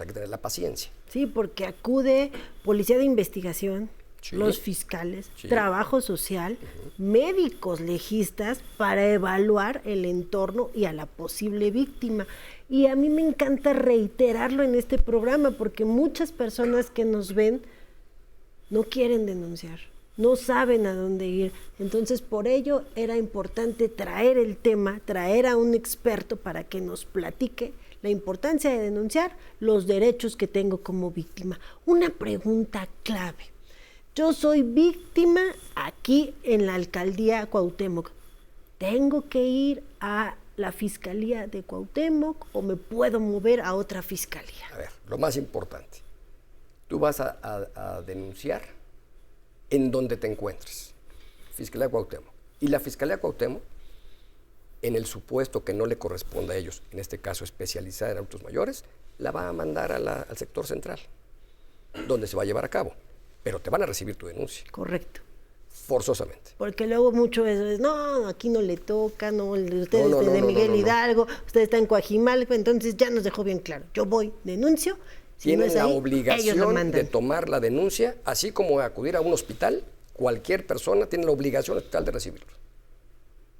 hay 0.00 0.06
que 0.06 0.12
tener 0.12 0.28
la 0.28 0.38
paciencia. 0.38 0.90
Sí, 1.08 1.26
porque 1.26 1.66
acude 1.66 2.30
policía 2.64 2.98
de 2.98 3.04
investigación, 3.04 3.90
los 4.32 4.60
fiscales, 4.60 5.30
trabajo 5.48 6.00
social, 6.00 6.56
médicos 6.98 7.80
legistas 7.80 8.60
para 8.76 9.10
evaluar 9.10 9.80
el 9.84 10.04
entorno 10.04 10.70
y 10.74 10.84
a 10.84 10.92
la 10.92 11.06
posible 11.06 11.70
víctima. 11.70 12.26
Y 12.68 12.86
a 12.86 12.96
mí 12.96 13.08
me 13.08 13.22
encanta 13.22 13.72
reiterarlo 13.72 14.62
en 14.62 14.74
este 14.74 14.98
programa 14.98 15.52
porque 15.52 15.84
muchas 15.84 16.32
personas 16.32 16.90
que 16.90 17.04
nos 17.04 17.34
ven 17.34 17.62
no 18.68 18.84
quieren 18.84 19.26
denunciar, 19.26 19.80
no 20.16 20.36
saben 20.36 20.86
a 20.86 20.94
dónde 20.94 21.26
ir. 21.26 21.52
Entonces 21.78 22.22
por 22.22 22.46
ello 22.46 22.84
era 22.94 23.16
importante 23.16 23.88
traer 23.88 24.38
el 24.38 24.56
tema, 24.56 25.00
traer 25.04 25.46
a 25.46 25.56
un 25.56 25.74
experto 25.74 26.36
para 26.36 26.64
que 26.64 26.80
nos 26.80 27.04
platique 27.04 27.72
la 28.02 28.08
importancia 28.08 28.70
de 28.70 28.78
denunciar 28.78 29.36
los 29.58 29.86
derechos 29.86 30.36
que 30.36 30.46
tengo 30.46 30.78
como 30.78 31.10
víctima. 31.10 31.58
Una 31.84 32.10
pregunta 32.10 32.88
clave. 33.02 33.50
Yo 34.16 34.32
soy 34.32 34.62
víctima 34.62 35.40
aquí 35.76 36.34
en 36.42 36.66
la 36.66 36.74
alcaldía 36.74 37.46
Cuauhtémoc. 37.46 38.10
¿Tengo 38.76 39.28
que 39.28 39.44
ir 39.44 39.84
a 40.00 40.34
la 40.56 40.72
fiscalía 40.72 41.46
de 41.46 41.62
Cuauhtémoc 41.62 42.46
o 42.52 42.60
me 42.60 42.74
puedo 42.74 43.20
mover 43.20 43.60
a 43.60 43.74
otra 43.74 44.02
fiscalía? 44.02 44.66
A 44.72 44.78
ver, 44.78 44.88
lo 45.06 45.16
más 45.16 45.36
importante. 45.36 45.98
Tú 46.88 46.98
vas 46.98 47.20
a, 47.20 48.02
denunciar 48.04 48.62
en 49.70 49.92
donde 49.92 50.16
te 50.16 50.26
encuentres. 50.26 50.92
Fiscalía 51.54 51.86
de 51.86 51.92
Cuauhtémoc. 51.92 52.32
Y 52.58 52.66
la 52.66 52.80
Fiscalía 52.80 53.14
de 53.14 53.20
Cuauhtémoc, 53.20 53.62
en 54.82 54.96
el 54.96 55.06
supuesto 55.06 55.62
que 55.62 55.72
no 55.72 55.86
le 55.86 55.98
corresponda 55.98 56.54
a 56.54 56.56
ellos, 56.56 56.82
en 56.90 56.98
este 56.98 57.18
caso 57.18 57.44
especializada 57.44 58.10
en 58.10 58.16
adultos 58.18 58.42
mayores, 58.42 58.84
la 59.18 59.30
va 59.30 59.48
a 59.48 59.52
mandar 59.52 59.92
al 59.92 60.36
sector 60.36 60.66
central, 60.66 60.98
donde 62.08 62.26
se 62.26 62.36
va 62.36 62.42
a 62.42 62.46
llevar 62.46 62.64
a 62.64 62.68
cabo 62.68 62.92
pero 63.42 63.60
te 63.60 63.70
van 63.70 63.82
a 63.82 63.86
recibir 63.86 64.16
tu 64.16 64.26
denuncia. 64.26 64.64
Correcto. 64.70 65.20
Forzosamente. 65.68 66.52
Porque 66.58 66.86
luego 66.86 67.12
mucho 67.12 67.46
es, 67.46 67.80
no, 67.80 68.28
aquí 68.28 68.48
no 68.48 68.60
le 68.60 68.76
toca, 68.76 69.32
no, 69.32 69.50
usted 69.50 69.98
es 69.98 70.32
de 70.32 70.42
Miguel 70.42 70.74
Hidalgo, 70.74 71.26
usted 71.46 71.62
está 71.62 71.78
en 71.78 71.86
Coajimalco, 71.86 72.54
entonces 72.54 72.96
ya 72.96 73.10
nos 73.10 73.24
dejó 73.24 73.44
bien 73.44 73.58
claro. 73.58 73.84
Yo 73.94 74.04
voy, 74.06 74.32
denuncio. 74.44 74.98
Tienen 75.38 75.74
la 75.74 75.86
obligación 75.86 76.90
de 76.90 77.04
tomar 77.04 77.48
la 77.48 77.60
denuncia, 77.60 78.16
así 78.24 78.52
como 78.52 78.78
acudir 78.80 79.16
a 79.16 79.20
un 79.20 79.32
hospital, 79.32 79.82
cualquier 80.12 80.66
persona 80.66 81.06
tiene 81.06 81.24
la 81.24 81.32
obligación 81.32 81.78
hospital 81.78 82.04
de 82.04 82.10
recibirlo. 82.10 82.52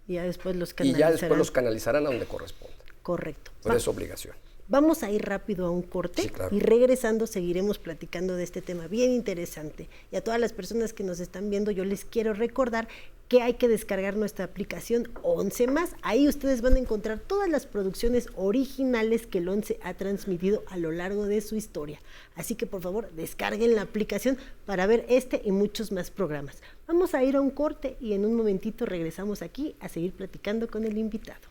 Y 0.06 0.14
ya 0.14 0.24
después 0.24 0.56
los 0.56 0.74
canalizarán. 0.74 0.98
Y 0.98 1.00
ya 1.00 1.10
después 1.10 1.38
los 1.38 1.50
canalizarán 1.50 2.06
a 2.06 2.10
donde 2.10 2.26
corresponde. 2.26 2.76
Correcto. 3.02 3.50
Pero 3.62 3.76
es 3.76 3.88
obligación. 3.88 4.34
Vamos 4.70 5.02
a 5.02 5.10
ir 5.10 5.22
rápido 5.22 5.66
a 5.66 5.70
un 5.70 5.82
corte 5.82 6.30
y 6.52 6.60
regresando 6.60 7.26
seguiremos 7.26 7.80
platicando 7.80 8.36
de 8.36 8.44
este 8.44 8.62
tema 8.62 8.86
bien 8.86 9.10
interesante. 9.10 9.88
Y 10.12 10.16
a 10.16 10.22
todas 10.22 10.38
las 10.38 10.52
personas 10.52 10.92
que 10.92 11.02
nos 11.02 11.18
están 11.18 11.50
viendo, 11.50 11.72
yo 11.72 11.84
les 11.84 12.04
quiero 12.04 12.34
recordar 12.34 12.86
que 13.26 13.42
hay 13.42 13.54
que 13.54 13.66
descargar 13.66 14.16
nuestra 14.16 14.44
aplicación 14.44 15.08
11 15.24 15.66
más. 15.66 15.96
Ahí 16.02 16.28
ustedes 16.28 16.62
van 16.62 16.76
a 16.76 16.78
encontrar 16.78 17.18
todas 17.18 17.48
las 17.48 17.66
producciones 17.66 18.28
originales 18.36 19.26
que 19.26 19.38
el 19.38 19.48
11 19.48 19.80
ha 19.82 19.94
transmitido 19.94 20.62
a 20.68 20.76
lo 20.76 20.92
largo 20.92 21.26
de 21.26 21.40
su 21.40 21.56
historia. 21.56 21.98
Así 22.36 22.54
que 22.54 22.66
por 22.66 22.80
favor 22.80 23.10
descarguen 23.16 23.74
la 23.74 23.82
aplicación 23.82 24.38
para 24.66 24.86
ver 24.86 25.04
este 25.08 25.42
y 25.44 25.50
muchos 25.50 25.90
más 25.90 26.12
programas. 26.12 26.62
Vamos 26.86 27.14
a 27.14 27.24
ir 27.24 27.34
a 27.34 27.40
un 27.40 27.50
corte 27.50 27.96
y 28.00 28.12
en 28.12 28.24
un 28.24 28.34
momentito 28.34 28.86
regresamos 28.86 29.42
aquí 29.42 29.74
a 29.80 29.88
seguir 29.88 30.12
platicando 30.12 30.68
con 30.68 30.84
el 30.84 30.96
invitado. 30.96 31.49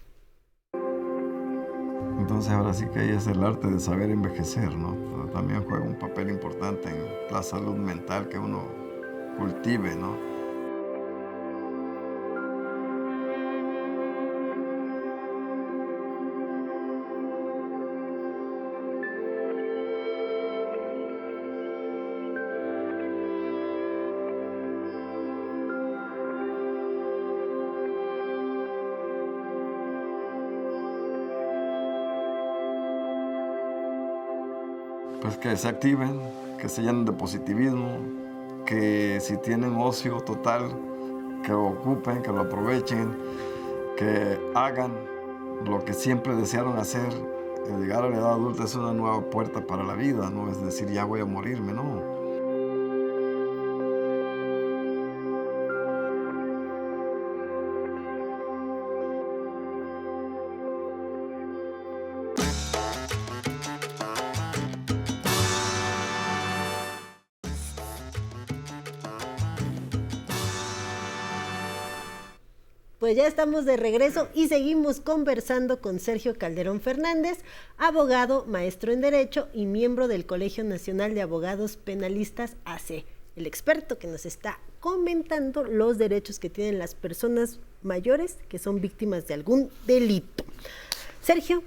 Entonces 2.19 2.51
ahora 2.51 2.73
sí 2.73 2.85
que 2.93 2.99
ahí 2.99 3.09
es 3.11 3.27
el 3.27 3.41
arte 3.43 3.69
de 3.69 3.79
saber 3.79 4.09
envejecer, 4.11 4.75
¿no? 4.75 4.93
También 5.31 5.63
juega 5.63 5.85
un 5.85 5.97
papel 5.97 6.29
importante 6.29 6.89
en 6.89 7.33
la 7.33 7.41
salud 7.41 7.75
mental 7.75 8.27
que 8.27 8.37
uno 8.37 8.67
cultive, 9.37 9.95
¿no? 9.95 10.28
Pues 35.21 35.37
que 35.37 35.55
se 35.57 35.67
activen, 35.67 36.19
que 36.59 36.69
se 36.69 36.81
llenen 36.81 37.05
de 37.05 37.11
positivismo, 37.11 37.97
que 38.65 39.19
si 39.21 39.37
tienen 39.37 39.75
ocio 39.75 40.21
total, 40.21 40.69
que 41.43 41.51
lo 41.51 41.67
ocupen, 41.67 42.21
que 42.21 42.31
lo 42.31 42.41
aprovechen, 42.41 43.15
que 43.97 44.39
hagan 44.55 44.93
lo 45.65 45.83
que 45.83 45.93
siempre 45.93 46.35
desearon 46.35 46.77
hacer. 46.77 47.09
Llegar 47.79 48.03
a 48.03 48.09
la 48.09 48.17
edad 48.17 48.33
adulta 48.33 48.63
es 48.63 48.75
una 48.75 48.93
nueva 48.93 49.21
puerta 49.29 49.65
para 49.65 49.83
la 49.83 49.93
vida, 49.93 50.29
no 50.29 50.49
es 50.49 50.61
decir, 50.61 50.89
ya 50.89 51.05
voy 51.05 51.21
a 51.21 51.25
morirme, 51.25 51.73
no. 51.73 52.18
Ya 73.19 73.27
estamos 73.27 73.65
de 73.65 73.75
regreso 73.75 74.29
y 74.33 74.47
seguimos 74.47 75.01
conversando 75.01 75.81
con 75.81 75.99
Sergio 75.99 76.37
Calderón 76.37 76.79
Fernández, 76.79 77.39
abogado, 77.77 78.45
maestro 78.45 78.93
en 78.93 79.01
Derecho 79.01 79.49
y 79.53 79.65
miembro 79.65 80.07
del 80.07 80.25
Colegio 80.25 80.63
Nacional 80.63 81.13
de 81.13 81.21
Abogados 81.21 81.75
Penalistas 81.75 82.55
AC, 82.63 83.03
el 83.35 83.45
experto 83.45 83.97
que 83.97 84.07
nos 84.07 84.25
está 84.25 84.57
comentando 84.79 85.65
los 85.65 85.97
derechos 85.97 86.39
que 86.39 86.49
tienen 86.49 86.79
las 86.79 86.95
personas 86.95 87.59
mayores 87.83 88.37
que 88.47 88.57
son 88.57 88.79
víctimas 88.79 89.27
de 89.27 89.33
algún 89.33 89.69
delito. 89.85 90.45
Sergio, 91.21 91.61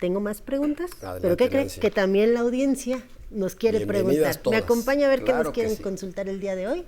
tengo 0.00 0.20
más 0.20 0.40
preguntas, 0.40 0.92
pero 1.20 1.36
¿qué 1.36 1.50
crees? 1.50 1.78
Que 1.78 1.90
también 1.90 2.32
la 2.32 2.40
audiencia 2.40 3.02
nos 3.30 3.54
quiere 3.54 3.84
preguntar. 3.84 4.40
¿Me 4.50 4.56
acompaña 4.56 5.04
a 5.04 5.10
ver 5.10 5.22
qué 5.22 5.34
nos 5.34 5.50
quieren 5.50 5.76
consultar 5.76 6.30
el 6.30 6.40
día 6.40 6.56
de 6.56 6.66
hoy? 6.66 6.86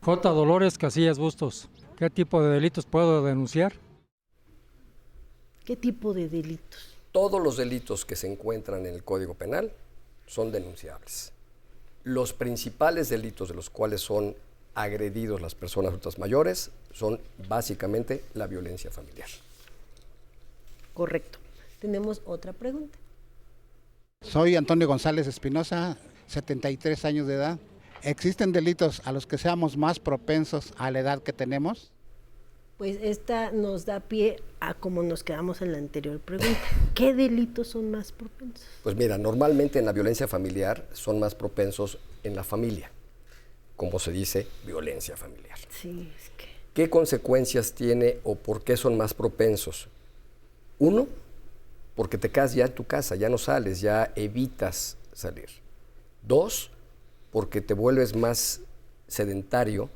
J. 0.00 0.30
Dolores 0.30 0.78
Casillas 0.78 1.18
Bustos. 1.18 1.68
¿Qué 1.98 2.10
tipo 2.10 2.40
de 2.40 2.50
delitos 2.50 2.86
puedo 2.86 3.24
denunciar? 3.24 3.72
¿Qué 5.64 5.74
tipo 5.74 6.14
de 6.14 6.28
delitos? 6.28 6.94
Todos 7.10 7.42
los 7.42 7.56
delitos 7.56 8.04
que 8.04 8.14
se 8.14 8.30
encuentran 8.30 8.86
en 8.86 8.94
el 8.94 9.02
Código 9.02 9.34
Penal 9.34 9.72
son 10.24 10.52
denunciables. 10.52 11.32
Los 12.04 12.32
principales 12.32 13.08
delitos 13.08 13.48
de 13.48 13.56
los 13.56 13.68
cuales 13.68 14.00
son 14.00 14.36
agredidos 14.76 15.40
las 15.40 15.56
personas 15.56 15.88
adultas 15.88 16.20
mayores 16.20 16.70
son 16.92 17.20
básicamente 17.48 18.22
la 18.34 18.46
violencia 18.46 18.92
familiar. 18.92 19.28
Correcto. 20.94 21.40
Tenemos 21.80 22.22
otra 22.26 22.52
pregunta. 22.52 22.96
Soy 24.20 24.54
Antonio 24.54 24.86
González 24.86 25.26
Espinosa, 25.26 25.98
73 26.28 27.04
años 27.04 27.26
de 27.26 27.34
edad. 27.34 27.58
¿Existen 28.02 28.52
delitos 28.52 29.02
a 29.04 29.12
los 29.12 29.26
que 29.26 29.38
seamos 29.38 29.76
más 29.76 29.98
propensos 29.98 30.72
a 30.76 30.90
la 30.90 31.00
edad 31.00 31.22
que 31.22 31.32
tenemos? 31.32 31.92
Pues 32.78 32.96
esta 33.02 33.50
nos 33.50 33.86
da 33.86 33.98
pie 33.98 34.40
a 34.60 34.74
como 34.74 35.02
nos 35.02 35.24
quedamos 35.24 35.62
en 35.62 35.72
la 35.72 35.78
anterior 35.78 36.20
pregunta. 36.20 36.60
¿Qué 36.94 37.12
delitos 37.12 37.68
son 37.68 37.90
más 37.90 38.12
propensos? 38.12 38.68
Pues 38.84 38.94
mira, 38.94 39.18
normalmente 39.18 39.80
en 39.80 39.84
la 39.84 39.92
violencia 39.92 40.28
familiar 40.28 40.86
son 40.92 41.18
más 41.18 41.34
propensos 41.34 41.98
en 42.22 42.36
la 42.36 42.44
familia, 42.44 42.90
como 43.76 43.98
se 43.98 44.12
dice, 44.12 44.46
violencia 44.64 45.16
familiar. 45.16 45.58
Sí, 45.70 46.12
es 46.16 46.30
que... 46.36 46.46
¿Qué 46.72 46.88
consecuencias 46.88 47.72
tiene 47.72 48.18
o 48.22 48.36
por 48.36 48.62
qué 48.62 48.76
son 48.76 48.96
más 48.96 49.12
propensos? 49.12 49.88
Uno, 50.78 51.08
porque 51.96 52.16
te 52.16 52.30
quedas 52.30 52.54
ya 52.54 52.66
en 52.66 52.72
tu 52.72 52.86
casa, 52.86 53.16
ya 53.16 53.28
no 53.28 53.38
sales, 53.38 53.80
ya 53.80 54.12
evitas 54.14 54.96
salir. 55.12 55.48
Dos, 56.22 56.70
porque 57.32 57.60
te 57.60 57.74
vuelves 57.74 58.16
más 58.16 58.60
sedentario 59.06 59.90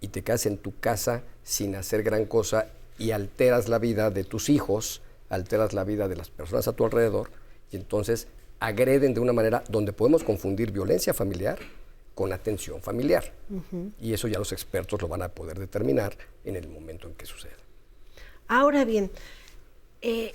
y 0.00 0.08
te 0.08 0.22
quedas 0.22 0.46
en 0.46 0.58
tu 0.58 0.78
casa 0.78 1.22
sin 1.42 1.74
hacer 1.74 2.02
gran 2.02 2.24
cosa 2.26 2.68
y 2.98 3.12
alteras 3.12 3.68
la 3.68 3.78
vida 3.78 4.10
de 4.10 4.24
tus 4.24 4.48
hijos, 4.48 5.02
alteras 5.28 5.72
la 5.72 5.84
vida 5.84 6.08
de 6.08 6.16
las 6.16 6.30
personas 6.30 6.68
a 6.68 6.72
tu 6.72 6.84
alrededor 6.84 7.30
y 7.70 7.76
entonces 7.76 8.28
agreden 8.60 9.14
de 9.14 9.20
una 9.20 9.32
manera 9.32 9.62
donde 9.68 9.92
podemos 9.92 10.24
confundir 10.24 10.72
violencia 10.72 11.14
familiar 11.14 11.58
con 12.14 12.32
atención 12.32 12.82
familiar. 12.82 13.32
Y 14.00 14.12
eso 14.12 14.26
ya 14.26 14.38
los 14.38 14.50
expertos 14.52 15.00
lo 15.00 15.06
van 15.06 15.22
a 15.22 15.28
poder 15.28 15.58
determinar 15.58 16.16
en 16.44 16.56
el 16.56 16.68
momento 16.68 17.06
en 17.06 17.14
que 17.14 17.26
suceda. 17.26 17.54
Ahora 18.48 18.84
bien, 18.84 19.10
eh, 20.02 20.34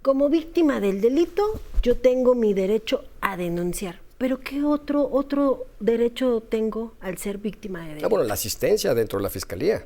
como 0.00 0.30
víctima 0.30 0.80
del 0.80 1.02
delito, 1.02 1.60
yo 1.82 1.98
tengo 1.98 2.34
mi 2.34 2.54
derecho 2.54 3.04
a 3.20 3.36
denunciar 3.36 4.00
pero 4.22 4.38
¿qué 4.38 4.62
otro, 4.62 5.08
otro 5.10 5.66
derecho 5.80 6.44
tengo 6.48 6.92
al 7.00 7.18
ser 7.18 7.38
víctima 7.38 7.80
de 7.80 7.88
delito? 7.88 8.06
Ah, 8.06 8.08
bueno, 8.08 8.24
la 8.24 8.34
asistencia 8.34 8.94
dentro 8.94 9.18
de 9.18 9.24
la 9.24 9.30
fiscalía. 9.30 9.84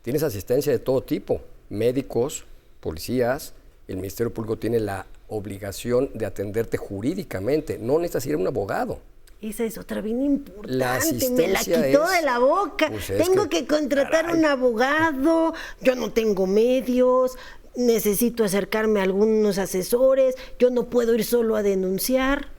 Tienes 0.00 0.22
asistencia 0.22 0.72
de 0.72 0.78
todo 0.78 1.02
tipo, 1.02 1.42
médicos, 1.68 2.46
policías, 2.80 3.52
el 3.86 3.96
Ministerio 3.96 4.32
Público 4.32 4.56
tiene 4.56 4.80
la 4.80 5.04
obligación 5.28 6.08
de 6.14 6.24
atenderte 6.24 6.78
jurídicamente, 6.78 7.76
no 7.78 7.98
necesitas 7.98 8.24
ir 8.24 8.34
a 8.36 8.38
un 8.38 8.46
abogado. 8.46 9.00
Esa 9.42 9.64
es 9.64 9.76
otra 9.76 10.00
bien 10.00 10.22
importante. 10.22 10.72
La 10.74 10.98
Me 11.36 11.48
la 11.48 11.60
quitó 11.60 12.04
es- 12.06 12.20
de 12.20 12.22
la 12.24 12.38
boca. 12.38 12.88
Pues 12.88 13.10
es 13.10 13.22
tengo 13.22 13.50
que- 13.50 13.60
que, 13.60 13.66
contratar 13.66 14.22
caray. 14.24 14.38
un 14.38 14.46
abogado. 14.46 15.52
Yo 15.82 15.94
no 15.94 16.10
tengo 16.10 16.46
medios. 16.46 17.36
Necesito 17.76 18.44
acercarme 18.44 19.00
a 19.00 19.02
algunos 19.02 19.58
asesores. 19.58 20.36
Yo 20.58 20.70
no 20.70 20.84
puedo 20.88 21.14
ir 21.14 21.22
solo 21.26 21.54
a 21.54 21.62
denunciar. 21.62 22.56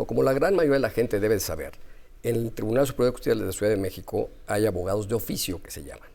No, 0.00 0.06
como 0.06 0.22
la 0.22 0.32
gran 0.32 0.56
mayoría 0.56 0.76
de 0.76 0.80
la 0.80 0.88
gente 0.88 1.20
debe 1.20 1.34
de 1.34 1.40
saber, 1.40 1.72
en 2.22 2.34
el 2.34 2.52
Tribunal 2.52 2.86
Superior 2.86 3.12
de 3.12 3.16
Justicia 3.18 3.34
de 3.34 3.44
la 3.44 3.52
Ciudad 3.52 3.70
de 3.70 3.76
México 3.76 4.30
hay 4.46 4.64
abogados 4.64 5.06
de 5.06 5.14
oficio 5.14 5.62
que 5.62 5.70
se 5.70 5.84
llaman, 5.84 6.08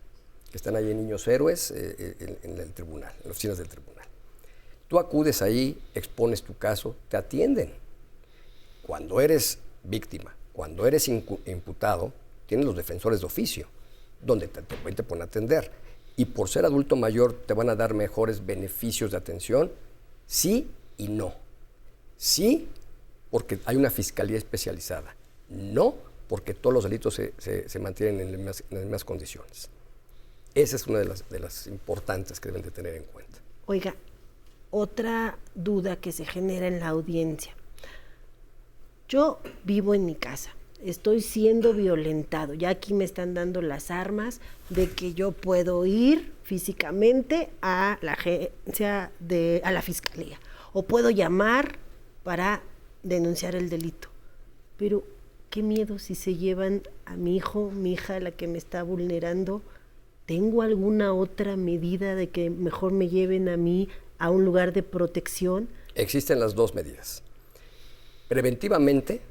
que 0.49 0.57
están 0.57 0.75
ahí 0.75 0.89
en 0.89 0.97
Niños 0.97 1.27
Héroes 1.27 1.69
eh, 1.69 1.95
eh, 1.99 2.37
en, 2.41 2.51
en 2.51 2.59
el 2.61 2.73
tribunal, 2.73 3.11
en 3.11 3.27
las 3.27 3.31
oficinas 3.33 3.59
del 3.59 3.67
tribunal. 3.67 4.07
Tú 4.87 4.97
acudes 4.97 5.43
ahí, 5.43 5.79
expones 5.93 6.41
tu 6.41 6.57
caso, 6.57 6.95
te 7.09 7.17
atienden. 7.17 7.73
Cuando 8.87 9.21
eres 9.21 9.59
víctima, 9.83 10.35
cuando 10.51 10.87
eres 10.87 11.07
imputado, 11.07 12.11
tienes 12.47 12.65
los 12.65 12.75
defensores 12.75 13.19
de 13.19 13.27
oficio, 13.27 13.67
donde 14.19 14.47
te, 14.47 14.63
te, 14.63 14.75
te 14.93 15.03
ponen 15.03 15.21
a 15.21 15.25
atender. 15.25 15.69
Y 16.15 16.25
por 16.25 16.49
ser 16.49 16.65
adulto 16.65 16.95
mayor 16.95 17.33
te 17.33 17.53
van 17.53 17.69
a 17.69 17.75
dar 17.75 17.93
mejores 17.93 18.47
beneficios 18.47 19.11
de 19.11 19.17
atención, 19.17 19.71
sí 20.25 20.71
y 20.97 21.07
no. 21.07 21.35
Sí, 22.17 22.67
porque 23.35 23.59
hay 23.65 23.75
una 23.75 23.89
fiscalía 23.89 24.37
especializada. 24.37 25.13
No, 25.49 25.95
porque 26.29 26.53
todos 26.53 26.73
los 26.73 26.85
delitos 26.85 27.15
se, 27.15 27.33
se- 27.37 27.79
mantienen 27.79 28.21
en 28.21 28.31
las, 28.31 28.37
mismas, 28.37 28.63
en 28.69 28.77
las 28.77 28.83
mismas 28.85 29.03
condiciones. 29.03 29.69
Esa 30.53 30.77
es 30.77 30.87
una 30.87 30.99
de 30.99 31.05
las, 31.05 31.27
de 31.27 31.39
las 31.39 31.67
importantes 31.67 32.39
que 32.39 32.47
deben 32.47 32.61
de 32.61 32.71
tener 32.71 32.95
en 32.95 33.03
cuenta. 33.03 33.39
Oiga, 33.65 33.93
otra 34.71 35.37
duda 35.53 35.97
que 35.97 36.13
se 36.13 36.25
genera 36.25 36.67
en 36.67 36.79
la 36.79 36.87
audiencia. 36.87 37.53
Yo 39.09 39.41
vivo 39.65 39.93
en 39.93 40.05
mi 40.05 40.15
casa, 40.15 40.51
estoy 40.81 41.19
siendo 41.19 41.73
violentado, 41.73 42.53
ya 42.53 42.69
aquí 42.69 42.93
me 42.93 43.03
están 43.03 43.33
dando 43.33 43.61
las 43.61 43.91
armas 43.91 44.39
de 44.69 44.89
que 44.91 45.13
yo 45.13 45.33
puedo 45.33 45.85
ir 45.85 46.31
físicamente 46.43 47.49
a 47.61 47.97
la 48.01 48.13
agencia 48.13 49.11
de 49.19 49.59
a 49.65 49.73
la 49.73 49.81
fiscalía 49.81 50.39
o 50.71 50.83
puedo 50.83 51.09
llamar 51.09 51.79
para 52.23 52.63
denunciar 53.05 53.55
el 53.55 53.69
delito. 53.69 54.09
Pero 54.77 55.03
qué 55.49 55.63
miedo 55.63 55.99
si 55.99 56.15
se 56.15 56.35
llevan 56.35 56.81
a 57.05 57.15
mi 57.15 57.37
hijo, 57.37 57.71
mi 57.71 57.93
hija, 57.93 58.19
la 58.19 58.31
que 58.31 58.47
me 58.47 58.57
está 58.57 58.83
vulnerando. 58.83 59.61
¿Tengo 60.25 60.63
alguna 60.63 61.13
otra 61.13 61.55
medida 61.55 62.15
de 62.15 62.29
que 62.29 62.49
mejor 62.49 62.91
me 62.91 63.07
lleven 63.07 63.47
a 63.47 63.57
mí 63.57 63.87
a 64.17 64.29
un 64.31 64.43
lugar 64.43 64.73
de 64.73 64.83
protección? 64.83 65.69
Existen 65.93 66.39
las 66.39 66.55
dos 66.55 66.73
medidas. 66.73 67.21
Preventivamente, 68.27 69.21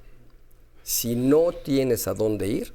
si 0.82 1.16
no 1.16 1.52
tienes 1.52 2.06
a 2.06 2.14
dónde 2.14 2.46
ir, 2.46 2.72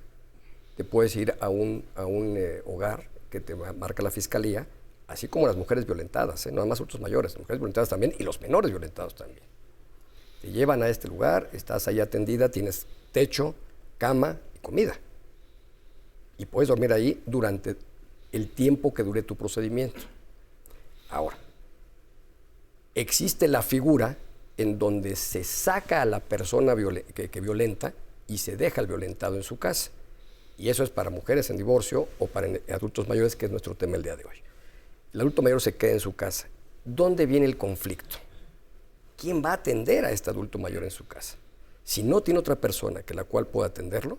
te 0.76 0.84
puedes 0.84 1.16
ir 1.16 1.34
a 1.40 1.50
un, 1.50 1.86
a 1.96 2.06
un 2.06 2.36
eh, 2.38 2.62
hogar 2.66 3.08
que 3.30 3.40
te 3.40 3.56
ma- 3.56 3.72
marca 3.74 4.04
la 4.04 4.12
fiscalía, 4.12 4.68
así 5.08 5.28
como 5.28 5.48
las 5.48 5.56
mujeres 5.56 5.86
violentadas, 5.86 6.46
¿eh? 6.46 6.50
no 6.52 6.58
nada 6.58 6.68
más 6.68 6.80
adultos 6.80 7.00
mayores, 7.00 7.38
mujeres 7.38 7.60
violentadas 7.60 7.90
también 7.90 8.14
y 8.20 8.24
los 8.24 8.42
menores 8.42 8.70
violentados 8.72 9.16
también. 9.16 9.44
Te 10.42 10.52
llevan 10.52 10.84
a 10.84 10.90
este 10.90 11.08
lugar, 11.08 11.50
estás 11.54 11.88
ahí 11.88 12.00
atendida, 12.00 12.50
tienes 12.50 12.86
techo, 13.12 13.56
cama 13.98 14.38
y 14.56 14.60
comida. 14.60 14.98
Y 16.38 16.46
puedes 16.46 16.70
dormir 16.70 16.94
ahí 16.94 17.22
durante 17.26 17.76
el 18.32 18.50
tiempo 18.50 18.94
que 18.94 19.04
dure 19.04 19.24
tu 19.24 19.36
procedimiento. 19.36 20.00
Ahora, 21.10 21.38
existe 22.96 23.48
la 23.48 23.62
figura 23.62 24.18
en 24.58 24.78
donde 24.78 25.16
se 25.16 25.44
saca 25.44 26.02
a 26.02 26.06
la 26.06 26.20
persona 26.20 26.76
que, 27.14 27.30
que 27.30 27.42
violenta 27.42 27.94
y 28.28 28.38
se 28.38 28.56
deja 28.56 28.82
al 28.82 28.88
violentado 28.88 29.36
en 29.36 29.44
su 29.44 29.58
casa. 29.58 29.92
Y 30.58 30.70
eso 30.70 30.84
es 30.84 30.90
para 30.90 31.10
mujeres 31.10 31.50
en 31.50 31.58
divorcio 31.58 32.08
o 32.20 32.28
para 32.28 32.48
adultos 32.72 33.08
mayores, 33.08 33.36
que 33.36 33.46
es 33.46 33.52
nuestro 33.52 33.76
tema 33.76 33.96
el 33.96 34.04
día 34.04 34.16
de 34.16 34.26
hoy. 34.26 34.38
El 35.14 35.22
adulto 35.22 35.42
mayor 35.42 35.62
se 35.62 35.76
queda 35.76 35.94
en 35.94 36.00
su 36.00 36.16
casa. 36.16 36.48
¿Dónde 36.86 37.26
viene 37.26 37.46
el 37.46 37.58
conflicto? 37.58 38.18
¿Quién 39.20 39.44
va 39.44 39.52
a 39.52 39.54
atender 39.54 40.06
a 40.06 40.12
este 40.12 40.30
adulto 40.30 40.58
mayor 40.58 40.84
en 40.84 40.92
su 40.92 41.06
casa? 41.06 41.36
Si 41.84 42.04
no 42.04 42.22
tiene 42.22 42.40
otra 42.40 42.56
persona 42.56 43.02
que 43.02 43.14
la 43.14 43.24
cual 43.24 43.48
pueda 43.48 43.68
atenderlo, 43.68 44.18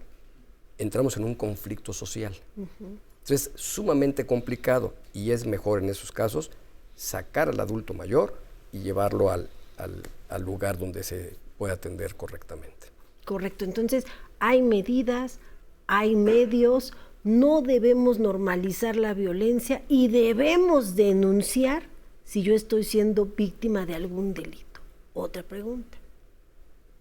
entramos 0.78 1.16
en 1.16 1.24
un 1.24 1.34
conflicto 1.34 1.92
social. 1.92 2.34
Entonces, 2.56 3.50
es 3.54 3.60
sumamente 3.60 4.26
complicado 4.26 4.92
y 5.14 5.30
es 5.30 5.46
mejor 5.46 5.82
en 5.82 5.88
esos 5.88 6.10
casos 6.12 6.50
sacar 6.96 7.48
al 7.48 7.60
adulto 7.60 7.94
mayor 7.94 8.34
y 8.72 8.80
llevarlo 8.80 9.30
al, 9.30 9.48
al- 9.78 10.02
al 10.28 10.42
lugar 10.42 10.78
donde 10.78 11.02
se 11.02 11.34
puede 11.58 11.72
atender 11.72 12.14
correctamente. 12.14 12.88
Correcto, 13.24 13.64
entonces 13.64 14.04
hay 14.38 14.62
medidas, 14.62 15.38
hay 15.86 16.16
medios, 16.16 16.92
no 17.24 17.62
debemos 17.62 18.18
normalizar 18.18 18.96
la 18.96 19.14
violencia 19.14 19.82
y 19.88 20.08
debemos 20.08 20.96
denunciar 20.96 21.84
si 22.24 22.42
yo 22.42 22.54
estoy 22.54 22.84
siendo 22.84 23.26
víctima 23.26 23.86
de 23.86 23.94
algún 23.94 24.34
delito. 24.34 24.69
Otra 25.14 25.42
pregunta. 25.42 25.98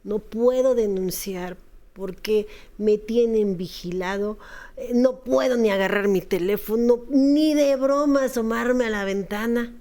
No 0.03 0.19
puedo 0.19 0.75
denunciar 0.75 1.57
porque 1.93 2.47
me 2.77 2.97
tienen 2.97 3.57
vigilado, 3.57 4.37
eh, 4.77 4.91
no 4.93 5.17
puedo 5.19 5.57
ni 5.57 5.69
agarrar 5.69 6.07
mi 6.07 6.21
teléfono, 6.21 6.99
ni 7.09 7.53
de 7.53 7.75
broma 7.75 8.23
asomarme 8.23 8.85
a 8.85 8.89
la 8.89 9.03
ventana. 9.03 9.73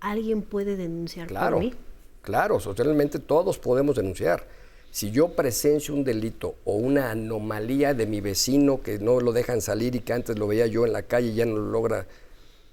¿Alguien 0.00 0.42
puede 0.42 0.76
denunciar 0.76 1.28
Claro, 1.28 1.56
por 1.56 1.64
mí? 1.64 1.74
claro, 2.20 2.60
socialmente 2.60 3.18
todos 3.18 3.58
podemos 3.58 3.96
denunciar. 3.96 4.46
Si 4.90 5.10
yo 5.10 5.28
presencio 5.30 5.94
un 5.94 6.04
delito 6.04 6.56
o 6.64 6.74
una 6.74 7.10
anomalía 7.10 7.94
de 7.94 8.06
mi 8.06 8.20
vecino 8.20 8.82
que 8.82 8.98
no 8.98 9.18
lo 9.20 9.32
dejan 9.32 9.60
salir 9.62 9.94
y 9.96 10.00
que 10.00 10.12
antes 10.12 10.38
lo 10.38 10.46
veía 10.46 10.66
yo 10.66 10.84
en 10.86 10.92
la 10.92 11.02
calle 11.02 11.28
y 11.28 11.34
ya 11.34 11.46
no 11.46 11.56
lo 11.56 11.70
logra, 11.70 12.06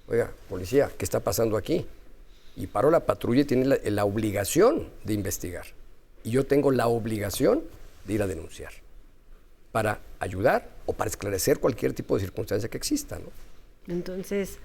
oiga, 0.09 0.29
policía, 0.49 0.91
¿qué 0.97 1.05
está 1.05 1.21
pasando 1.21 1.55
aquí? 1.55 1.85
Y 2.55 2.67
paró 2.67 2.91
la 2.91 3.05
patrulla 3.05 3.41
y 3.41 3.45
tiene 3.45 3.65
la, 3.65 3.77
la 3.83 4.05
obligación 4.05 4.89
de 5.03 5.13
investigar. 5.13 5.65
Y 6.23 6.31
yo 6.31 6.45
tengo 6.45 6.71
la 6.71 6.87
obligación 6.87 7.63
de 8.05 8.13
ir 8.13 8.21
a 8.21 8.27
denunciar 8.27 8.71
para 9.71 9.99
ayudar 10.19 10.67
o 10.85 10.93
para 10.93 11.09
esclarecer 11.09 11.59
cualquier 11.59 11.93
tipo 11.93 12.15
de 12.15 12.21
circunstancia 12.21 12.69
que 12.69 12.77
exista. 12.77 13.17
¿no? 13.19 13.25
Entonces, 13.93 14.57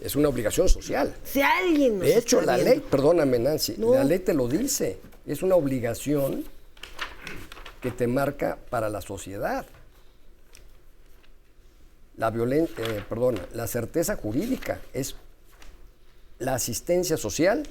Es 0.00 0.16
una 0.16 0.28
obligación 0.28 0.68
social. 0.68 1.14
si 1.24 1.40
alguien 1.40 1.98
nos 1.98 2.06
De 2.06 2.18
hecho, 2.18 2.40
está 2.40 2.52
la 2.52 2.62
viendo- 2.62 2.74
ley, 2.80 2.84
perdóname 2.90 3.38
Nancy, 3.38 3.74
No. 3.78 3.94
la 3.94 4.04
ley 4.04 4.18
te 4.18 4.34
lo 4.34 4.48
dice. 4.48 4.98
Es 5.26 5.42
una 5.42 5.54
obligación 5.54 6.44
que 7.80 7.90
te 7.92 8.06
marca 8.08 8.58
para 8.70 8.88
la 8.88 9.00
sociedad. 9.00 9.64
La 12.16 12.30
violen- 12.32 12.68
eh, 12.78 13.02
perdona, 13.08 13.40
la 13.54 13.66
certeza 13.68 14.16
jurídica 14.16 14.80
es 14.92 15.14
la 16.38 16.54
asistencia 16.54 17.16
social 17.16 17.64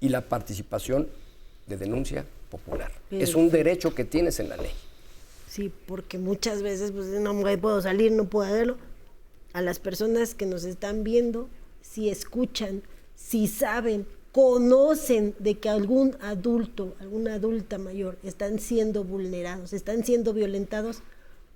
y 0.00 0.08
la 0.08 0.22
participación 0.22 1.08
de 1.66 1.76
denuncia 1.76 2.26
popular. 2.50 2.92
Es 3.10 3.34
un 3.34 3.50
derecho 3.50 3.94
que 3.94 4.04
tienes 4.04 4.40
en 4.40 4.48
la 4.48 4.56
ley. 4.56 4.72
Sí, 5.48 5.72
porque 5.86 6.18
muchas 6.18 6.62
veces 6.62 6.92
pues 6.92 7.06
no 7.06 7.40
puedo 7.60 7.80
salir, 7.80 8.12
no 8.12 8.24
puedo 8.24 8.46
hacerlo. 8.46 8.76
A 9.52 9.62
las 9.62 9.78
personas 9.78 10.34
que 10.34 10.46
nos 10.46 10.64
están 10.64 11.04
viendo, 11.04 11.48
si 11.80 12.10
escuchan, 12.10 12.82
si 13.14 13.46
saben, 13.46 14.06
conocen 14.32 15.34
de 15.38 15.54
que 15.58 15.68
algún 15.68 16.16
adulto, 16.20 16.96
alguna 16.98 17.34
adulta 17.34 17.78
mayor 17.78 18.18
están 18.24 18.58
siendo 18.58 19.04
vulnerados, 19.04 19.72
están 19.72 20.04
siendo 20.04 20.32
violentados, 20.32 21.02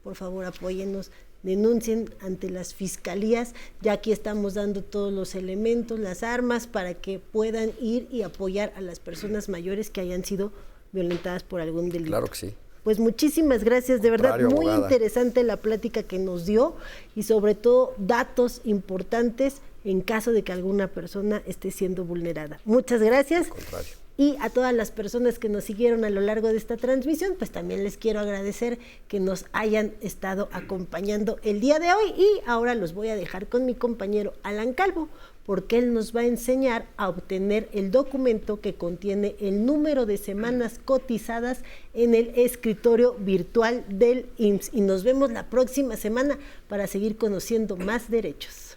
por 0.05 0.15
favor 0.15 0.45
apóyennos, 0.45 1.11
denuncien 1.43 2.11
ante 2.21 2.51
las 2.51 2.75
fiscalías, 2.75 3.55
ya 3.81 3.93
aquí 3.93 4.13
estamos 4.13 4.55
dando 4.55 4.83
todos 4.83 5.13
los 5.13 5.35
elementos, 5.35 5.99
las 5.99 6.23
armas 6.23 6.67
para 6.67 6.95
que 6.95 7.19
puedan 7.19 7.73
ir 7.81 8.09
y 8.11 8.23
apoyar 8.23 8.73
a 8.77 8.81
las 8.81 9.01
personas 9.01 9.49
mayores 9.49 9.91
que 9.91 10.01
hayan 10.01 10.25
sido 10.25 10.53
violentadas 10.93 11.43
por 11.43 11.61
algún 11.61 11.91
delito. 11.91 12.11
Claro 12.11 12.27
que 12.27 12.37
sí. 12.37 12.55
Pues 12.85 12.99
muchísimas 12.99 13.65
gracias, 13.65 14.01
de 14.01 14.11
verdad, 14.11 14.41
muy 14.41 14.67
abogada. 14.67 14.79
interesante 14.79 15.43
la 15.43 15.59
plática 15.59 16.03
que 16.05 16.19
nos 16.19 16.47
dio 16.47 16.75
y 17.15 17.25
sobre 17.25 17.55
todo 17.55 17.95
datos 17.99 18.63
importantes 18.65 19.61
en 19.85 20.01
caso 20.01 20.33
de 20.33 20.43
que 20.43 20.53
alguna 20.53 20.89
persona 20.89 21.43
esté 21.47 21.71
siendo 21.71 22.05
vulnerada. 22.05 22.61
Muchas 22.65 23.03
gracias. 23.03 23.49
Contrario. 23.49 24.08
Y 24.21 24.37
a 24.41 24.51
todas 24.51 24.75
las 24.75 24.91
personas 24.91 25.39
que 25.39 25.49
nos 25.49 25.63
siguieron 25.63 26.05
a 26.05 26.11
lo 26.11 26.21
largo 26.21 26.49
de 26.49 26.57
esta 26.57 26.77
transmisión, 26.77 27.37
pues 27.39 27.53
también 27.53 27.85
les 27.85 27.97
quiero 27.97 28.19
agradecer 28.19 28.81
que 29.07 29.21
nos 29.21 29.45
hayan 29.53 29.95
estado 30.01 30.49
acompañando 30.51 31.39
el 31.45 31.61
día 31.61 31.79
de 31.79 31.93
hoy 31.93 32.11
y 32.17 32.41
ahora 32.45 32.75
los 32.75 32.95
voy 32.95 33.11
a 33.11 33.17
dejar 33.17 33.47
con 33.47 33.65
mi 33.65 33.77
compañero 33.77 34.35
Alan 34.43 34.73
Calvo, 34.73 35.09
porque 35.47 35.79
él 35.79 35.95
nos 35.95 36.17
va 36.17 36.23
a 36.23 36.27
enseñar 36.27 36.89
a 36.97 37.09
obtener 37.09 37.69
el 37.73 37.93
documento 37.93 38.61
que 38.61 38.75
contiene 38.75 39.37
el 39.39 39.65
número 39.65 40.05
de 40.05 40.17
semanas 40.17 40.81
cotizadas 40.85 41.61
en 41.95 42.17
el 42.17 42.33
escritorio 42.35 43.15
virtual 43.15 43.85
del 43.89 44.27
IMSS. 44.37 44.71
Y 44.73 44.81
nos 44.81 45.05
vemos 45.05 45.31
la 45.31 45.49
próxima 45.49 45.97
semana 45.97 46.41
para 46.69 46.89
seguir 46.89 47.17
conociendo 47.17 47.77
más 47.77 48.11
derechos. 48.11 48.68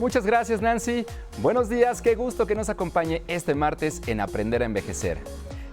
Muchas 0.00 0.24
gracias 0.24 0.62
Nancy. 0.62 1.04
Buenos 1.42 1.68
días, 1.68 2.00
qué 2.00 2.14
gusto 2.14 2.46
que 2.46 2.54
nos 2.54 2.70
acompañe 2.70 3.22
este 3.28 3.54
martes 3.54 4.00
en 4.06 4.20
Aprender 4.20 4.62
a 4.62 4.64
Envejecer. 4.64 5.18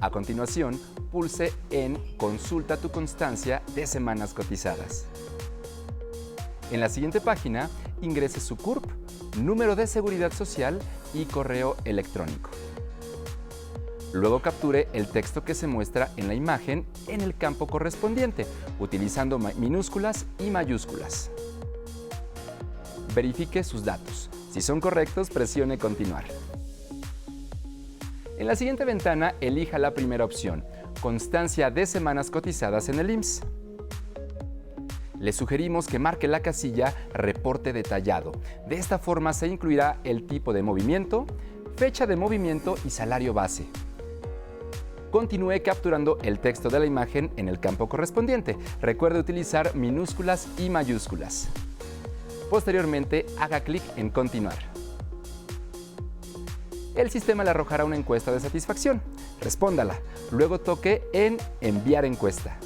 A 0.00 0.10
continuación, 0.10 0.80
pulse 1.12 1.52
en 1.70 1.98
Consulta 2.16 2.78
tu 2.78 2.90
constancia 2.90 3.62
de 3.74 3.86
semanas 3.86 4.32
cotizadas. 4.32 5.04
En 6.70 6.80
la 6.80 6.88
siguiente 6.88 7.20
página, 7.20 7.68
ingrese 8.00 8.40
su 8.40 8.56
CURP, 8.56 8.86
número 9.36 9.76
de 9.76 9.86
seguridad 9.86 10.32
social 10.32 10.78
y 11.12 11.26
correo 11.26 11.76
electrónico. 11.84 12.48
Luego 14.14 14.40
capture 14.40 14.88
el 14.94 15.08
texto 15.08 15.44
que 15.44 15.54
se 15.54 15.66
muestra 15.66 16.10
en 16.16 16.26
la 16.26 16.34
imagen 16.34 16.86
en 17.06 17.20
el 17.20 17.36
campo 17.36 17.66
correspondiente, 17.66 18.46
utilizando 18.80 19.38
minúsculas 19.38 20.24
y 20.38 20.48
mayúsculas. 20.48 21.30
Verifique 23.14 23.62
sus 23.62 23.84
datos. 23.84 24.30
Si 24.52 24.60
son 24.60 24.82
correctos, 24.82 25.30
presione 25.30 25.78
Continuar. 25.78 26.24
En 28.36 28.46
la 28.46 28.54
siguiente 28.54 28.84
ventana, 28.84 29.34
elija 29.40 29.78
la 29.78 29.94
primera 29.94 30.26
opción, 30.26 30.62
Constancia 31.00 31.70
de 31.70 31.86
semanas 31.86 32.30
cotizadas 32.30 32.90
en 32.90 32.98
el 32.98 33.10
IMSS. 33.10 33.44
Le 35.18 35.32
sugerimos 35.32 35.86
que 35.86 35.98
marque 35.98 36.28
la 36.28 36.40
casilla 36.40 36.92
Reporte 37.14 37.72
detallado. 37.72 38.32
De 38.68 38.76
esta 38.76 38.98
forma 38.98 39.32
se 39.32 39.46
incluirá 39.48 40.00
el 40.04 40.26
tipo 40.26 40.52
de 40.52 40.62
movimiento, 40.62 41.24
fecha 41.76 42.06
de 42.06 42.16
movimiento 42.16 42.74
y 42.84 42.90
salario 42.90 43.32
base. 43.32 43.64
Continúe 45.10 45.62
capturando 45.64 46.18
el 46.22 46.40
texto 46.40 46.68
de 46.68 46.78
la 46.78 46.84
imagen 46.84 47.30
en 47.38 47.48
el 47.48 47.58
campo 47.58 47.88
correspondiente. 47.88 48.58
Recuerde 48.82 49.18
utilizar 49.18 49.74
minúsculas 49.74 50.46
y 50.58 50.68
mayúsculas. 50.68 51.48
Posteriormente, 52.52 53.24
haga 53.40 53.60
clic 53.60 53.82
en 53.96 54.10
Continuar. 54.10 54.58
El 56.94 57.10
sistema 57.10 57.44
le 57.44 57.48
arrojará 57.48 57.86
una 57.86 57.96
encuesta 57.96 58.30
de 58.30 58.40
satisfacción. 58.40 59.00
Respóndala. 59.40 59.98
Luego 60.30 60.60
toque 60.60 61.02
en 61.14 61.38
Enviar 61.62 62.04
encuesta. 62.04 62.58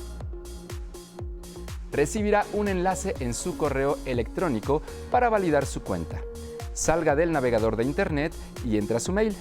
Recibirá 1.93 2.45
un 2.53 2.67
enlace 2.67 3.15
en 3.21 3.33
su 3.33 3.57
correo 3.57 3.97
electrónico 4.07 4.83
para 5.13 5.29
validar 5.29 5.65
su 5.65 5.85
cuenta. 5.85 6.21
Salga 6.75 7.15
del 7.15 7.31
navegador 7.31 7.77
de 7.77 7.85
Internet 7.85 8.35
y 8.65 8.79
entra 8.79 8.97
a 8.97 9.01
su 9.01 9.13
mail. 9.13 9.37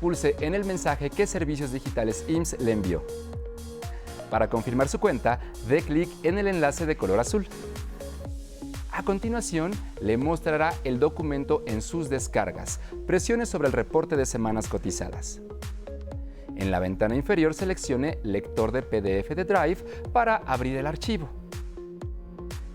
Pulse 0.00 0.34
en 0.40 0.56
el 0.56 0.64
mensaje 0.64 1.10
qué 1.10 1.28
servicios 1.28 1.70
digitales 1.70 2.24
IMSS 2.26 2.58
le 2.58 2.72
envió. 2.72 3.06
Para 4.32 4.50
confirmar 4.50 4.88
su 4.88 4.98
cuenta, 4.98 5.38
dé 5.68 5.80
clic 5.80 6.08
en 6.24 6.38
el 6.38 6.48
enlace 6.48 6.86
de 6.86 6.96
color 6.96 7.20
azul. 7.20 7.46
A 8.94 9.04
continuación, 9.04 9.72
le 10.02 10.18
mostrará 10.18 10.74
el 10.84 11.00
documento 11.00 11.62
en 11.66 11.80
sus 11.80 12.10
descargas. 12.10 12.78
Presione 13.06 13.46
sobre 13.46 13.68
el 13.68 13.72
reporte 13.72 14.16
de 14.16 14.26
semanas 14.26 14.68
cotizadas. 14.68 15.40
En 16.56 16.70
la 16.70 16.78
ventana 16.78 17.16
inferior 17.16 17.54
seleccione 17.54 18.18
Lector 18.22 18.70
de 18.70 18.82
PDF 18.82 19.34
de 19.34 19.44
Drive 19.44 19.78
para 20.12 20.36
abrir 20.36 20.76
el 20.76 20.86
archivo. 20.86 21.30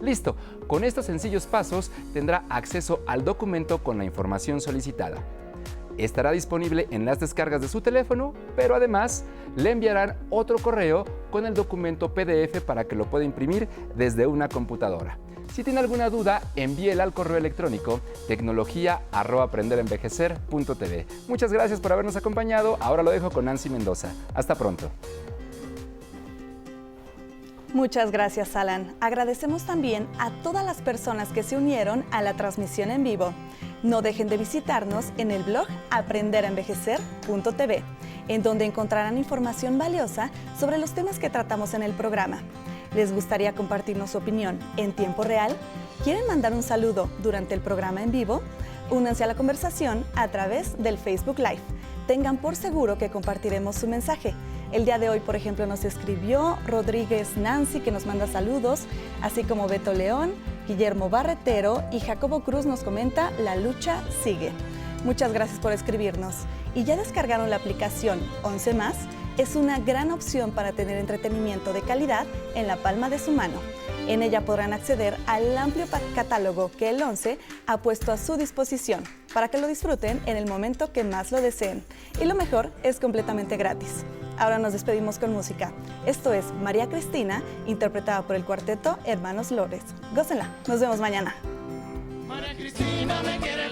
Listo, 0.02 0.36
con 0.66 0.84
estos 0.84 1.06
sencillos 1.06 1.46
pasos 1.46 1.92
tendrá 2.14 2.46
acceso 2.50 3.04
al 3.06 3.24
documento 3.24 3.84
con 3.84 4.00
la 4.00 4.04
información 4.04 4.60
solicitada. 4.60 5.18
Estará 6.00 6.32
disponible 6.32 6.88
en 6.90 7.06
las 7.06 7.20
descargas 7.20 7.62
de 7.62 7.68
su 7.68 7.82
teléfono, 7.82 8.34
pero 8.56 8.74
además 8.74 9.24
le 9.56 9.70
enviarán 9.70 10.18
otro 10.32 10.58
correo 10.58 11.06
con 11.30 11.46
el 11.46 11.54
documento 11.54 12.16
PDF 12.16 12.62
para 12.62 12.86
que 12.86 12.96
lo 12.96 13.06
pueda 13.06 13.24
imprimir 13.24 13.68
desde 13.96 14.26
una 14.26 14.50
computadora. 14.50 15.20
Si 15.54 15.64
tiene 15.64 15.80
alguna 15.80 16.10
duda, 16.10 16.42
envíela 16.56 17.04
al 17.04 17.14
correo 17.14 17.38
electrónico 17.38 18.02
tecnología.aprenderenvejecer.tv. 18.28 21.06
Muchas 21.28 21.52
gracias 21.52 21.80
por 21.80 21.94
habernos 21.94 22.16
acompañado. 22.16 22.78
Ahora 22.80 23.04
lo 23.04 23.12
dejo 23.12 23.30
con 23.32 23.46
Nancy 23.46 23.70
Mendoza. 23.70 24.12
Hasta 24.34 24.56
pronto. 24.56 24.90
Muchas 27.74 28.12
gracias, 28.12 28.56
Alan. 28.56 28.96
Agradecemos 29.02 29.64
también 29.64 30.08
a 30.20 30.32
todas 30.42 30.66
las 30.66 30.82
personas 30.82 31.30
que 31.30 31.44
se 31.44 31.58
unieron 31.58 32.06
a 32.12 32.22
la 32.22 32.34
transmisión 32.34 32.92
en 32.92 33.04
vivo. 33.04 33.34
No 33.84 34.02
dejen 34.02 34.30
de 34.30 34.38
visitarnos 34.38 35.12
en 35.18 35.32
el 35.32 35.44
blog 35.44 35.68
aprenderenvejecer.tv, 35.92 37.84
en 38.30 38.42
donde 38.42 38.64
encontrarán 38.66 39.18
información 39.18 39.78
valiosa 39.78 40.32
sobre 40.58 40.78
los 40.78 40.94
temas 40.94 41.20
que 41.20 41.30
tratamos 41.30 41.74
en 41.74 41.84
el 41.84 41.92
programa. 41.94 42.42
¿Les 42.98 43.14
gustaría 43.14 43.54
compartirnos 43.54 44.10
su 44.10 44.18
opinión 44.18 44.58
en 44.76 44.92
tiempo 44.92 45.24
real? 45.24 45.56
¿Quieren 46.04 46.26
mandar 46.26 46.52
un 46.54 46.64
saludo 46.64 47.12
durante 47.22 47.54
el 47.54 47.62
programa 47.62 48.02
en 48.02 48.12
vivo? 48.12 48.42
Únanse 48.90 49.24
a 49.24 49.28
la 49.28 49.36
conversación 49.36 50.04
a 50.16 50.30
través 50.30 50.82
del 50.82 50.98
Facebook 50.98 51.38
Live. 51.38 51.62
Tengan 52.08 52.38
por 52.38 52.56
seguro 52.56 52.98
que 52.98 53.12
compartiremos 53.12 53.76
su 53.76 53.88
mensaje. 53.88 54.34
El 54.72 54.84
día 54.84 54.98
de 54.98 55.10
hoy, 55.10 55.20
por 55.20 55.36
ejemplo, 55.36 55.68
nos 55.68 55.86
escribió 55.86 56.58
Rodríguez 56.66 57.38
Nancy, 57.38 57.82
que 57.82 57.92
nos 57.92 58.08
manda 58.08 58.26
saludos, 58.26 58.86
así 59.22 59.44
como 59.44 59.68
Beto 59.68 59.94
León, 59.94 60.34
Guillermo 60.68 61.08
Barretero 61.08 61.84
y 61.92 62.00
Jacobo 62.00 62.40
Cruz 62.40 62.66
nos 62.66 62.80
comenta, 62.80 63.30
la 63.40 63.56
lucha 63.58 64.02
sigue. 64.24 64.50
Muchas 65.06 65.34
gracias 65.34 65.60
por 65.60 65.72
escribirnos. 65.72 66.34
¿Y 66.74 66.84
ya 66.84 66.98
descargaron 66.98 67.52
la 67.52 67.58
aplicación 67.58 68.20
11 68.42 68.74
más? 68.74 68.96
Es 69.38 69.56
una 69.56 69.80
gran 69.80 70.12
opción 70.12 70.52
para 70.52 70.72
tener 70.72 70.98
entretenimiento 70.98 71.72
de 71.72 71.82
calidad 71.82 72.26
en 72.56 72.68
la 72.68 72.78
palma 72.78 73.10
de 73.10 73.20
su 73.20 73.32
mano. 73.32 73.62
En 74.08 74.24
ella 74.24 74.46
podrán 74.46 74.74
acceder 74.74 75.16
al 75.28 75.58
amplio 75.58 75.86
catálogo 76.16 76.72
que 76.72 76.90
el 76.90 77.02
11 77.02 77.38
ha 77.68 77.78
puesto 77.78 78.12
a 78.12 78.18
su 78.18 78.38
disposición 78.38 79.04
para 79.34 79.50
que 79.50 79.60
lo 79.60 79.68
disfruten 79.68 80.22
en 80.26 80.38
el 80.38 80.48
momento 80.48 80.92
que 80.92 81.04
más 81.04 81.32
lo 81.32 81.42
deseen. 81.42 81.84
Y 82.20 82.26
lo 82.26 82.34
mejor 82.34 82.72
es 82.84 83.00
completamente 83.00 83.58
gratis. 83.58 84.06
Ahora 84.40 84.60
nos 84.60 84.74
despedimos 84.74 85.20
con 85.20 85.34
música. 85.34 85.72
Esto 86.06 86.34
es 86.34 86.46
María 86.64 86.88
Cristina, 86.88 87.44
interpretada 87.66 88.22
por 88.22 88.36
el 88.36 88.46
cuarteto 88.46 88.98
Hermanos 89.04 89.52
Lores. 89.52 89.84
Gócenla. 90.16 90.50
Nos 90.68 90.80
vemos 90.80 91.00
mañana. 91.00 91.36
María 92.28 92.56
Cristina 92.56 93.22
me 93.24 93.38
quiere 93.38 93.70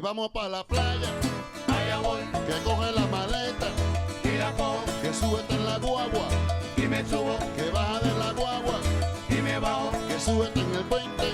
y 0.00 0.02
vamos 0.02 0.30
para 0.30 0.48
la 0.48 0.64
playa. 0.64 1.10
allá 1.68 1.98
voy. 1.98 2.20
que 2.46 2.64
coge 2.64 2.92
la 2.92 3.06
maleta 3.06 3.68
y 4.24 4.38
la 4.38 4.50
cojo, 4.52 4.82
que 5.02 5.12
súbete 5.12 5.54
en 5.54 5.66
la 5.66 5.78
guagua 5.78 6.28
y 6.76 6.82
me 6.82 7.04
subo, 7.04 7.36
que 7.56 7.70
baja 7.70 7.98
de 8.00 8.12
la 8.18 8.32
guagua 8.32 8.80
y 9.28 9.34
me 9.34 9.58
bajo, 9.58 9.90
que 10.08 10.18
súbete 10.18 10.60
en 10.60 10.74
el 10.74 10.84
puente 10.84 11.28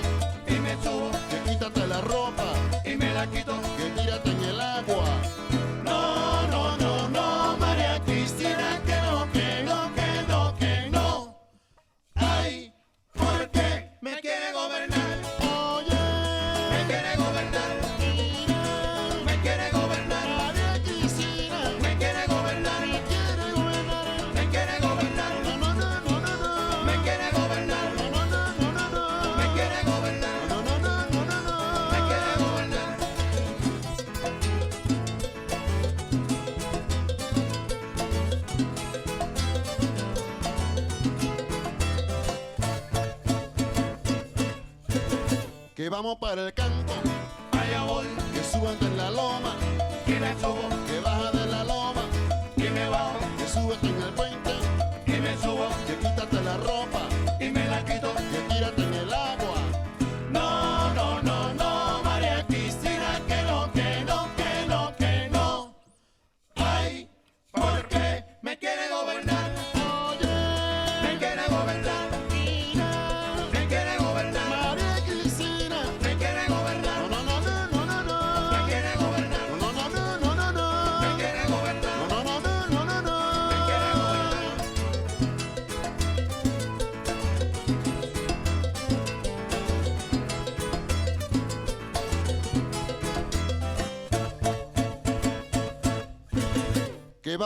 y 0.47 0.59
me 0.59 0.73
subo, 0.83 1.09
que 1.29 1.49
quítate 1.49 1.87
la 1.87 2.01
ropa 2.01 2.47
y 2.83 2.95
me 2.97 3.13
la 3.13 3.25
quito, 3.27 3.53
que 3.77 4.01
tírate 4.01 4.31
en 4.31 4.43
el 4.43 4.59
agua. 4.59 5.05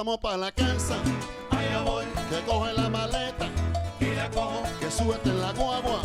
vamos 0.04 0.18
para 0.18 0.36
la 0.36 0.52
casa. 0.52 0.96
Allá 1.52 1.84
voy. 1.84 2.06
Que 2.30 2.42
coge 2.50 2.74
la 2.74 2.90
maleta. 2.90 3.48
Y 4.00 4.06
la 4.16 4.30
cojo. 4.32 4.64
Que 4.80 4.90
súbete 4.90 5.30
en 5.30 5.40
la 5.40 5.54
guagua. 5.54 6.02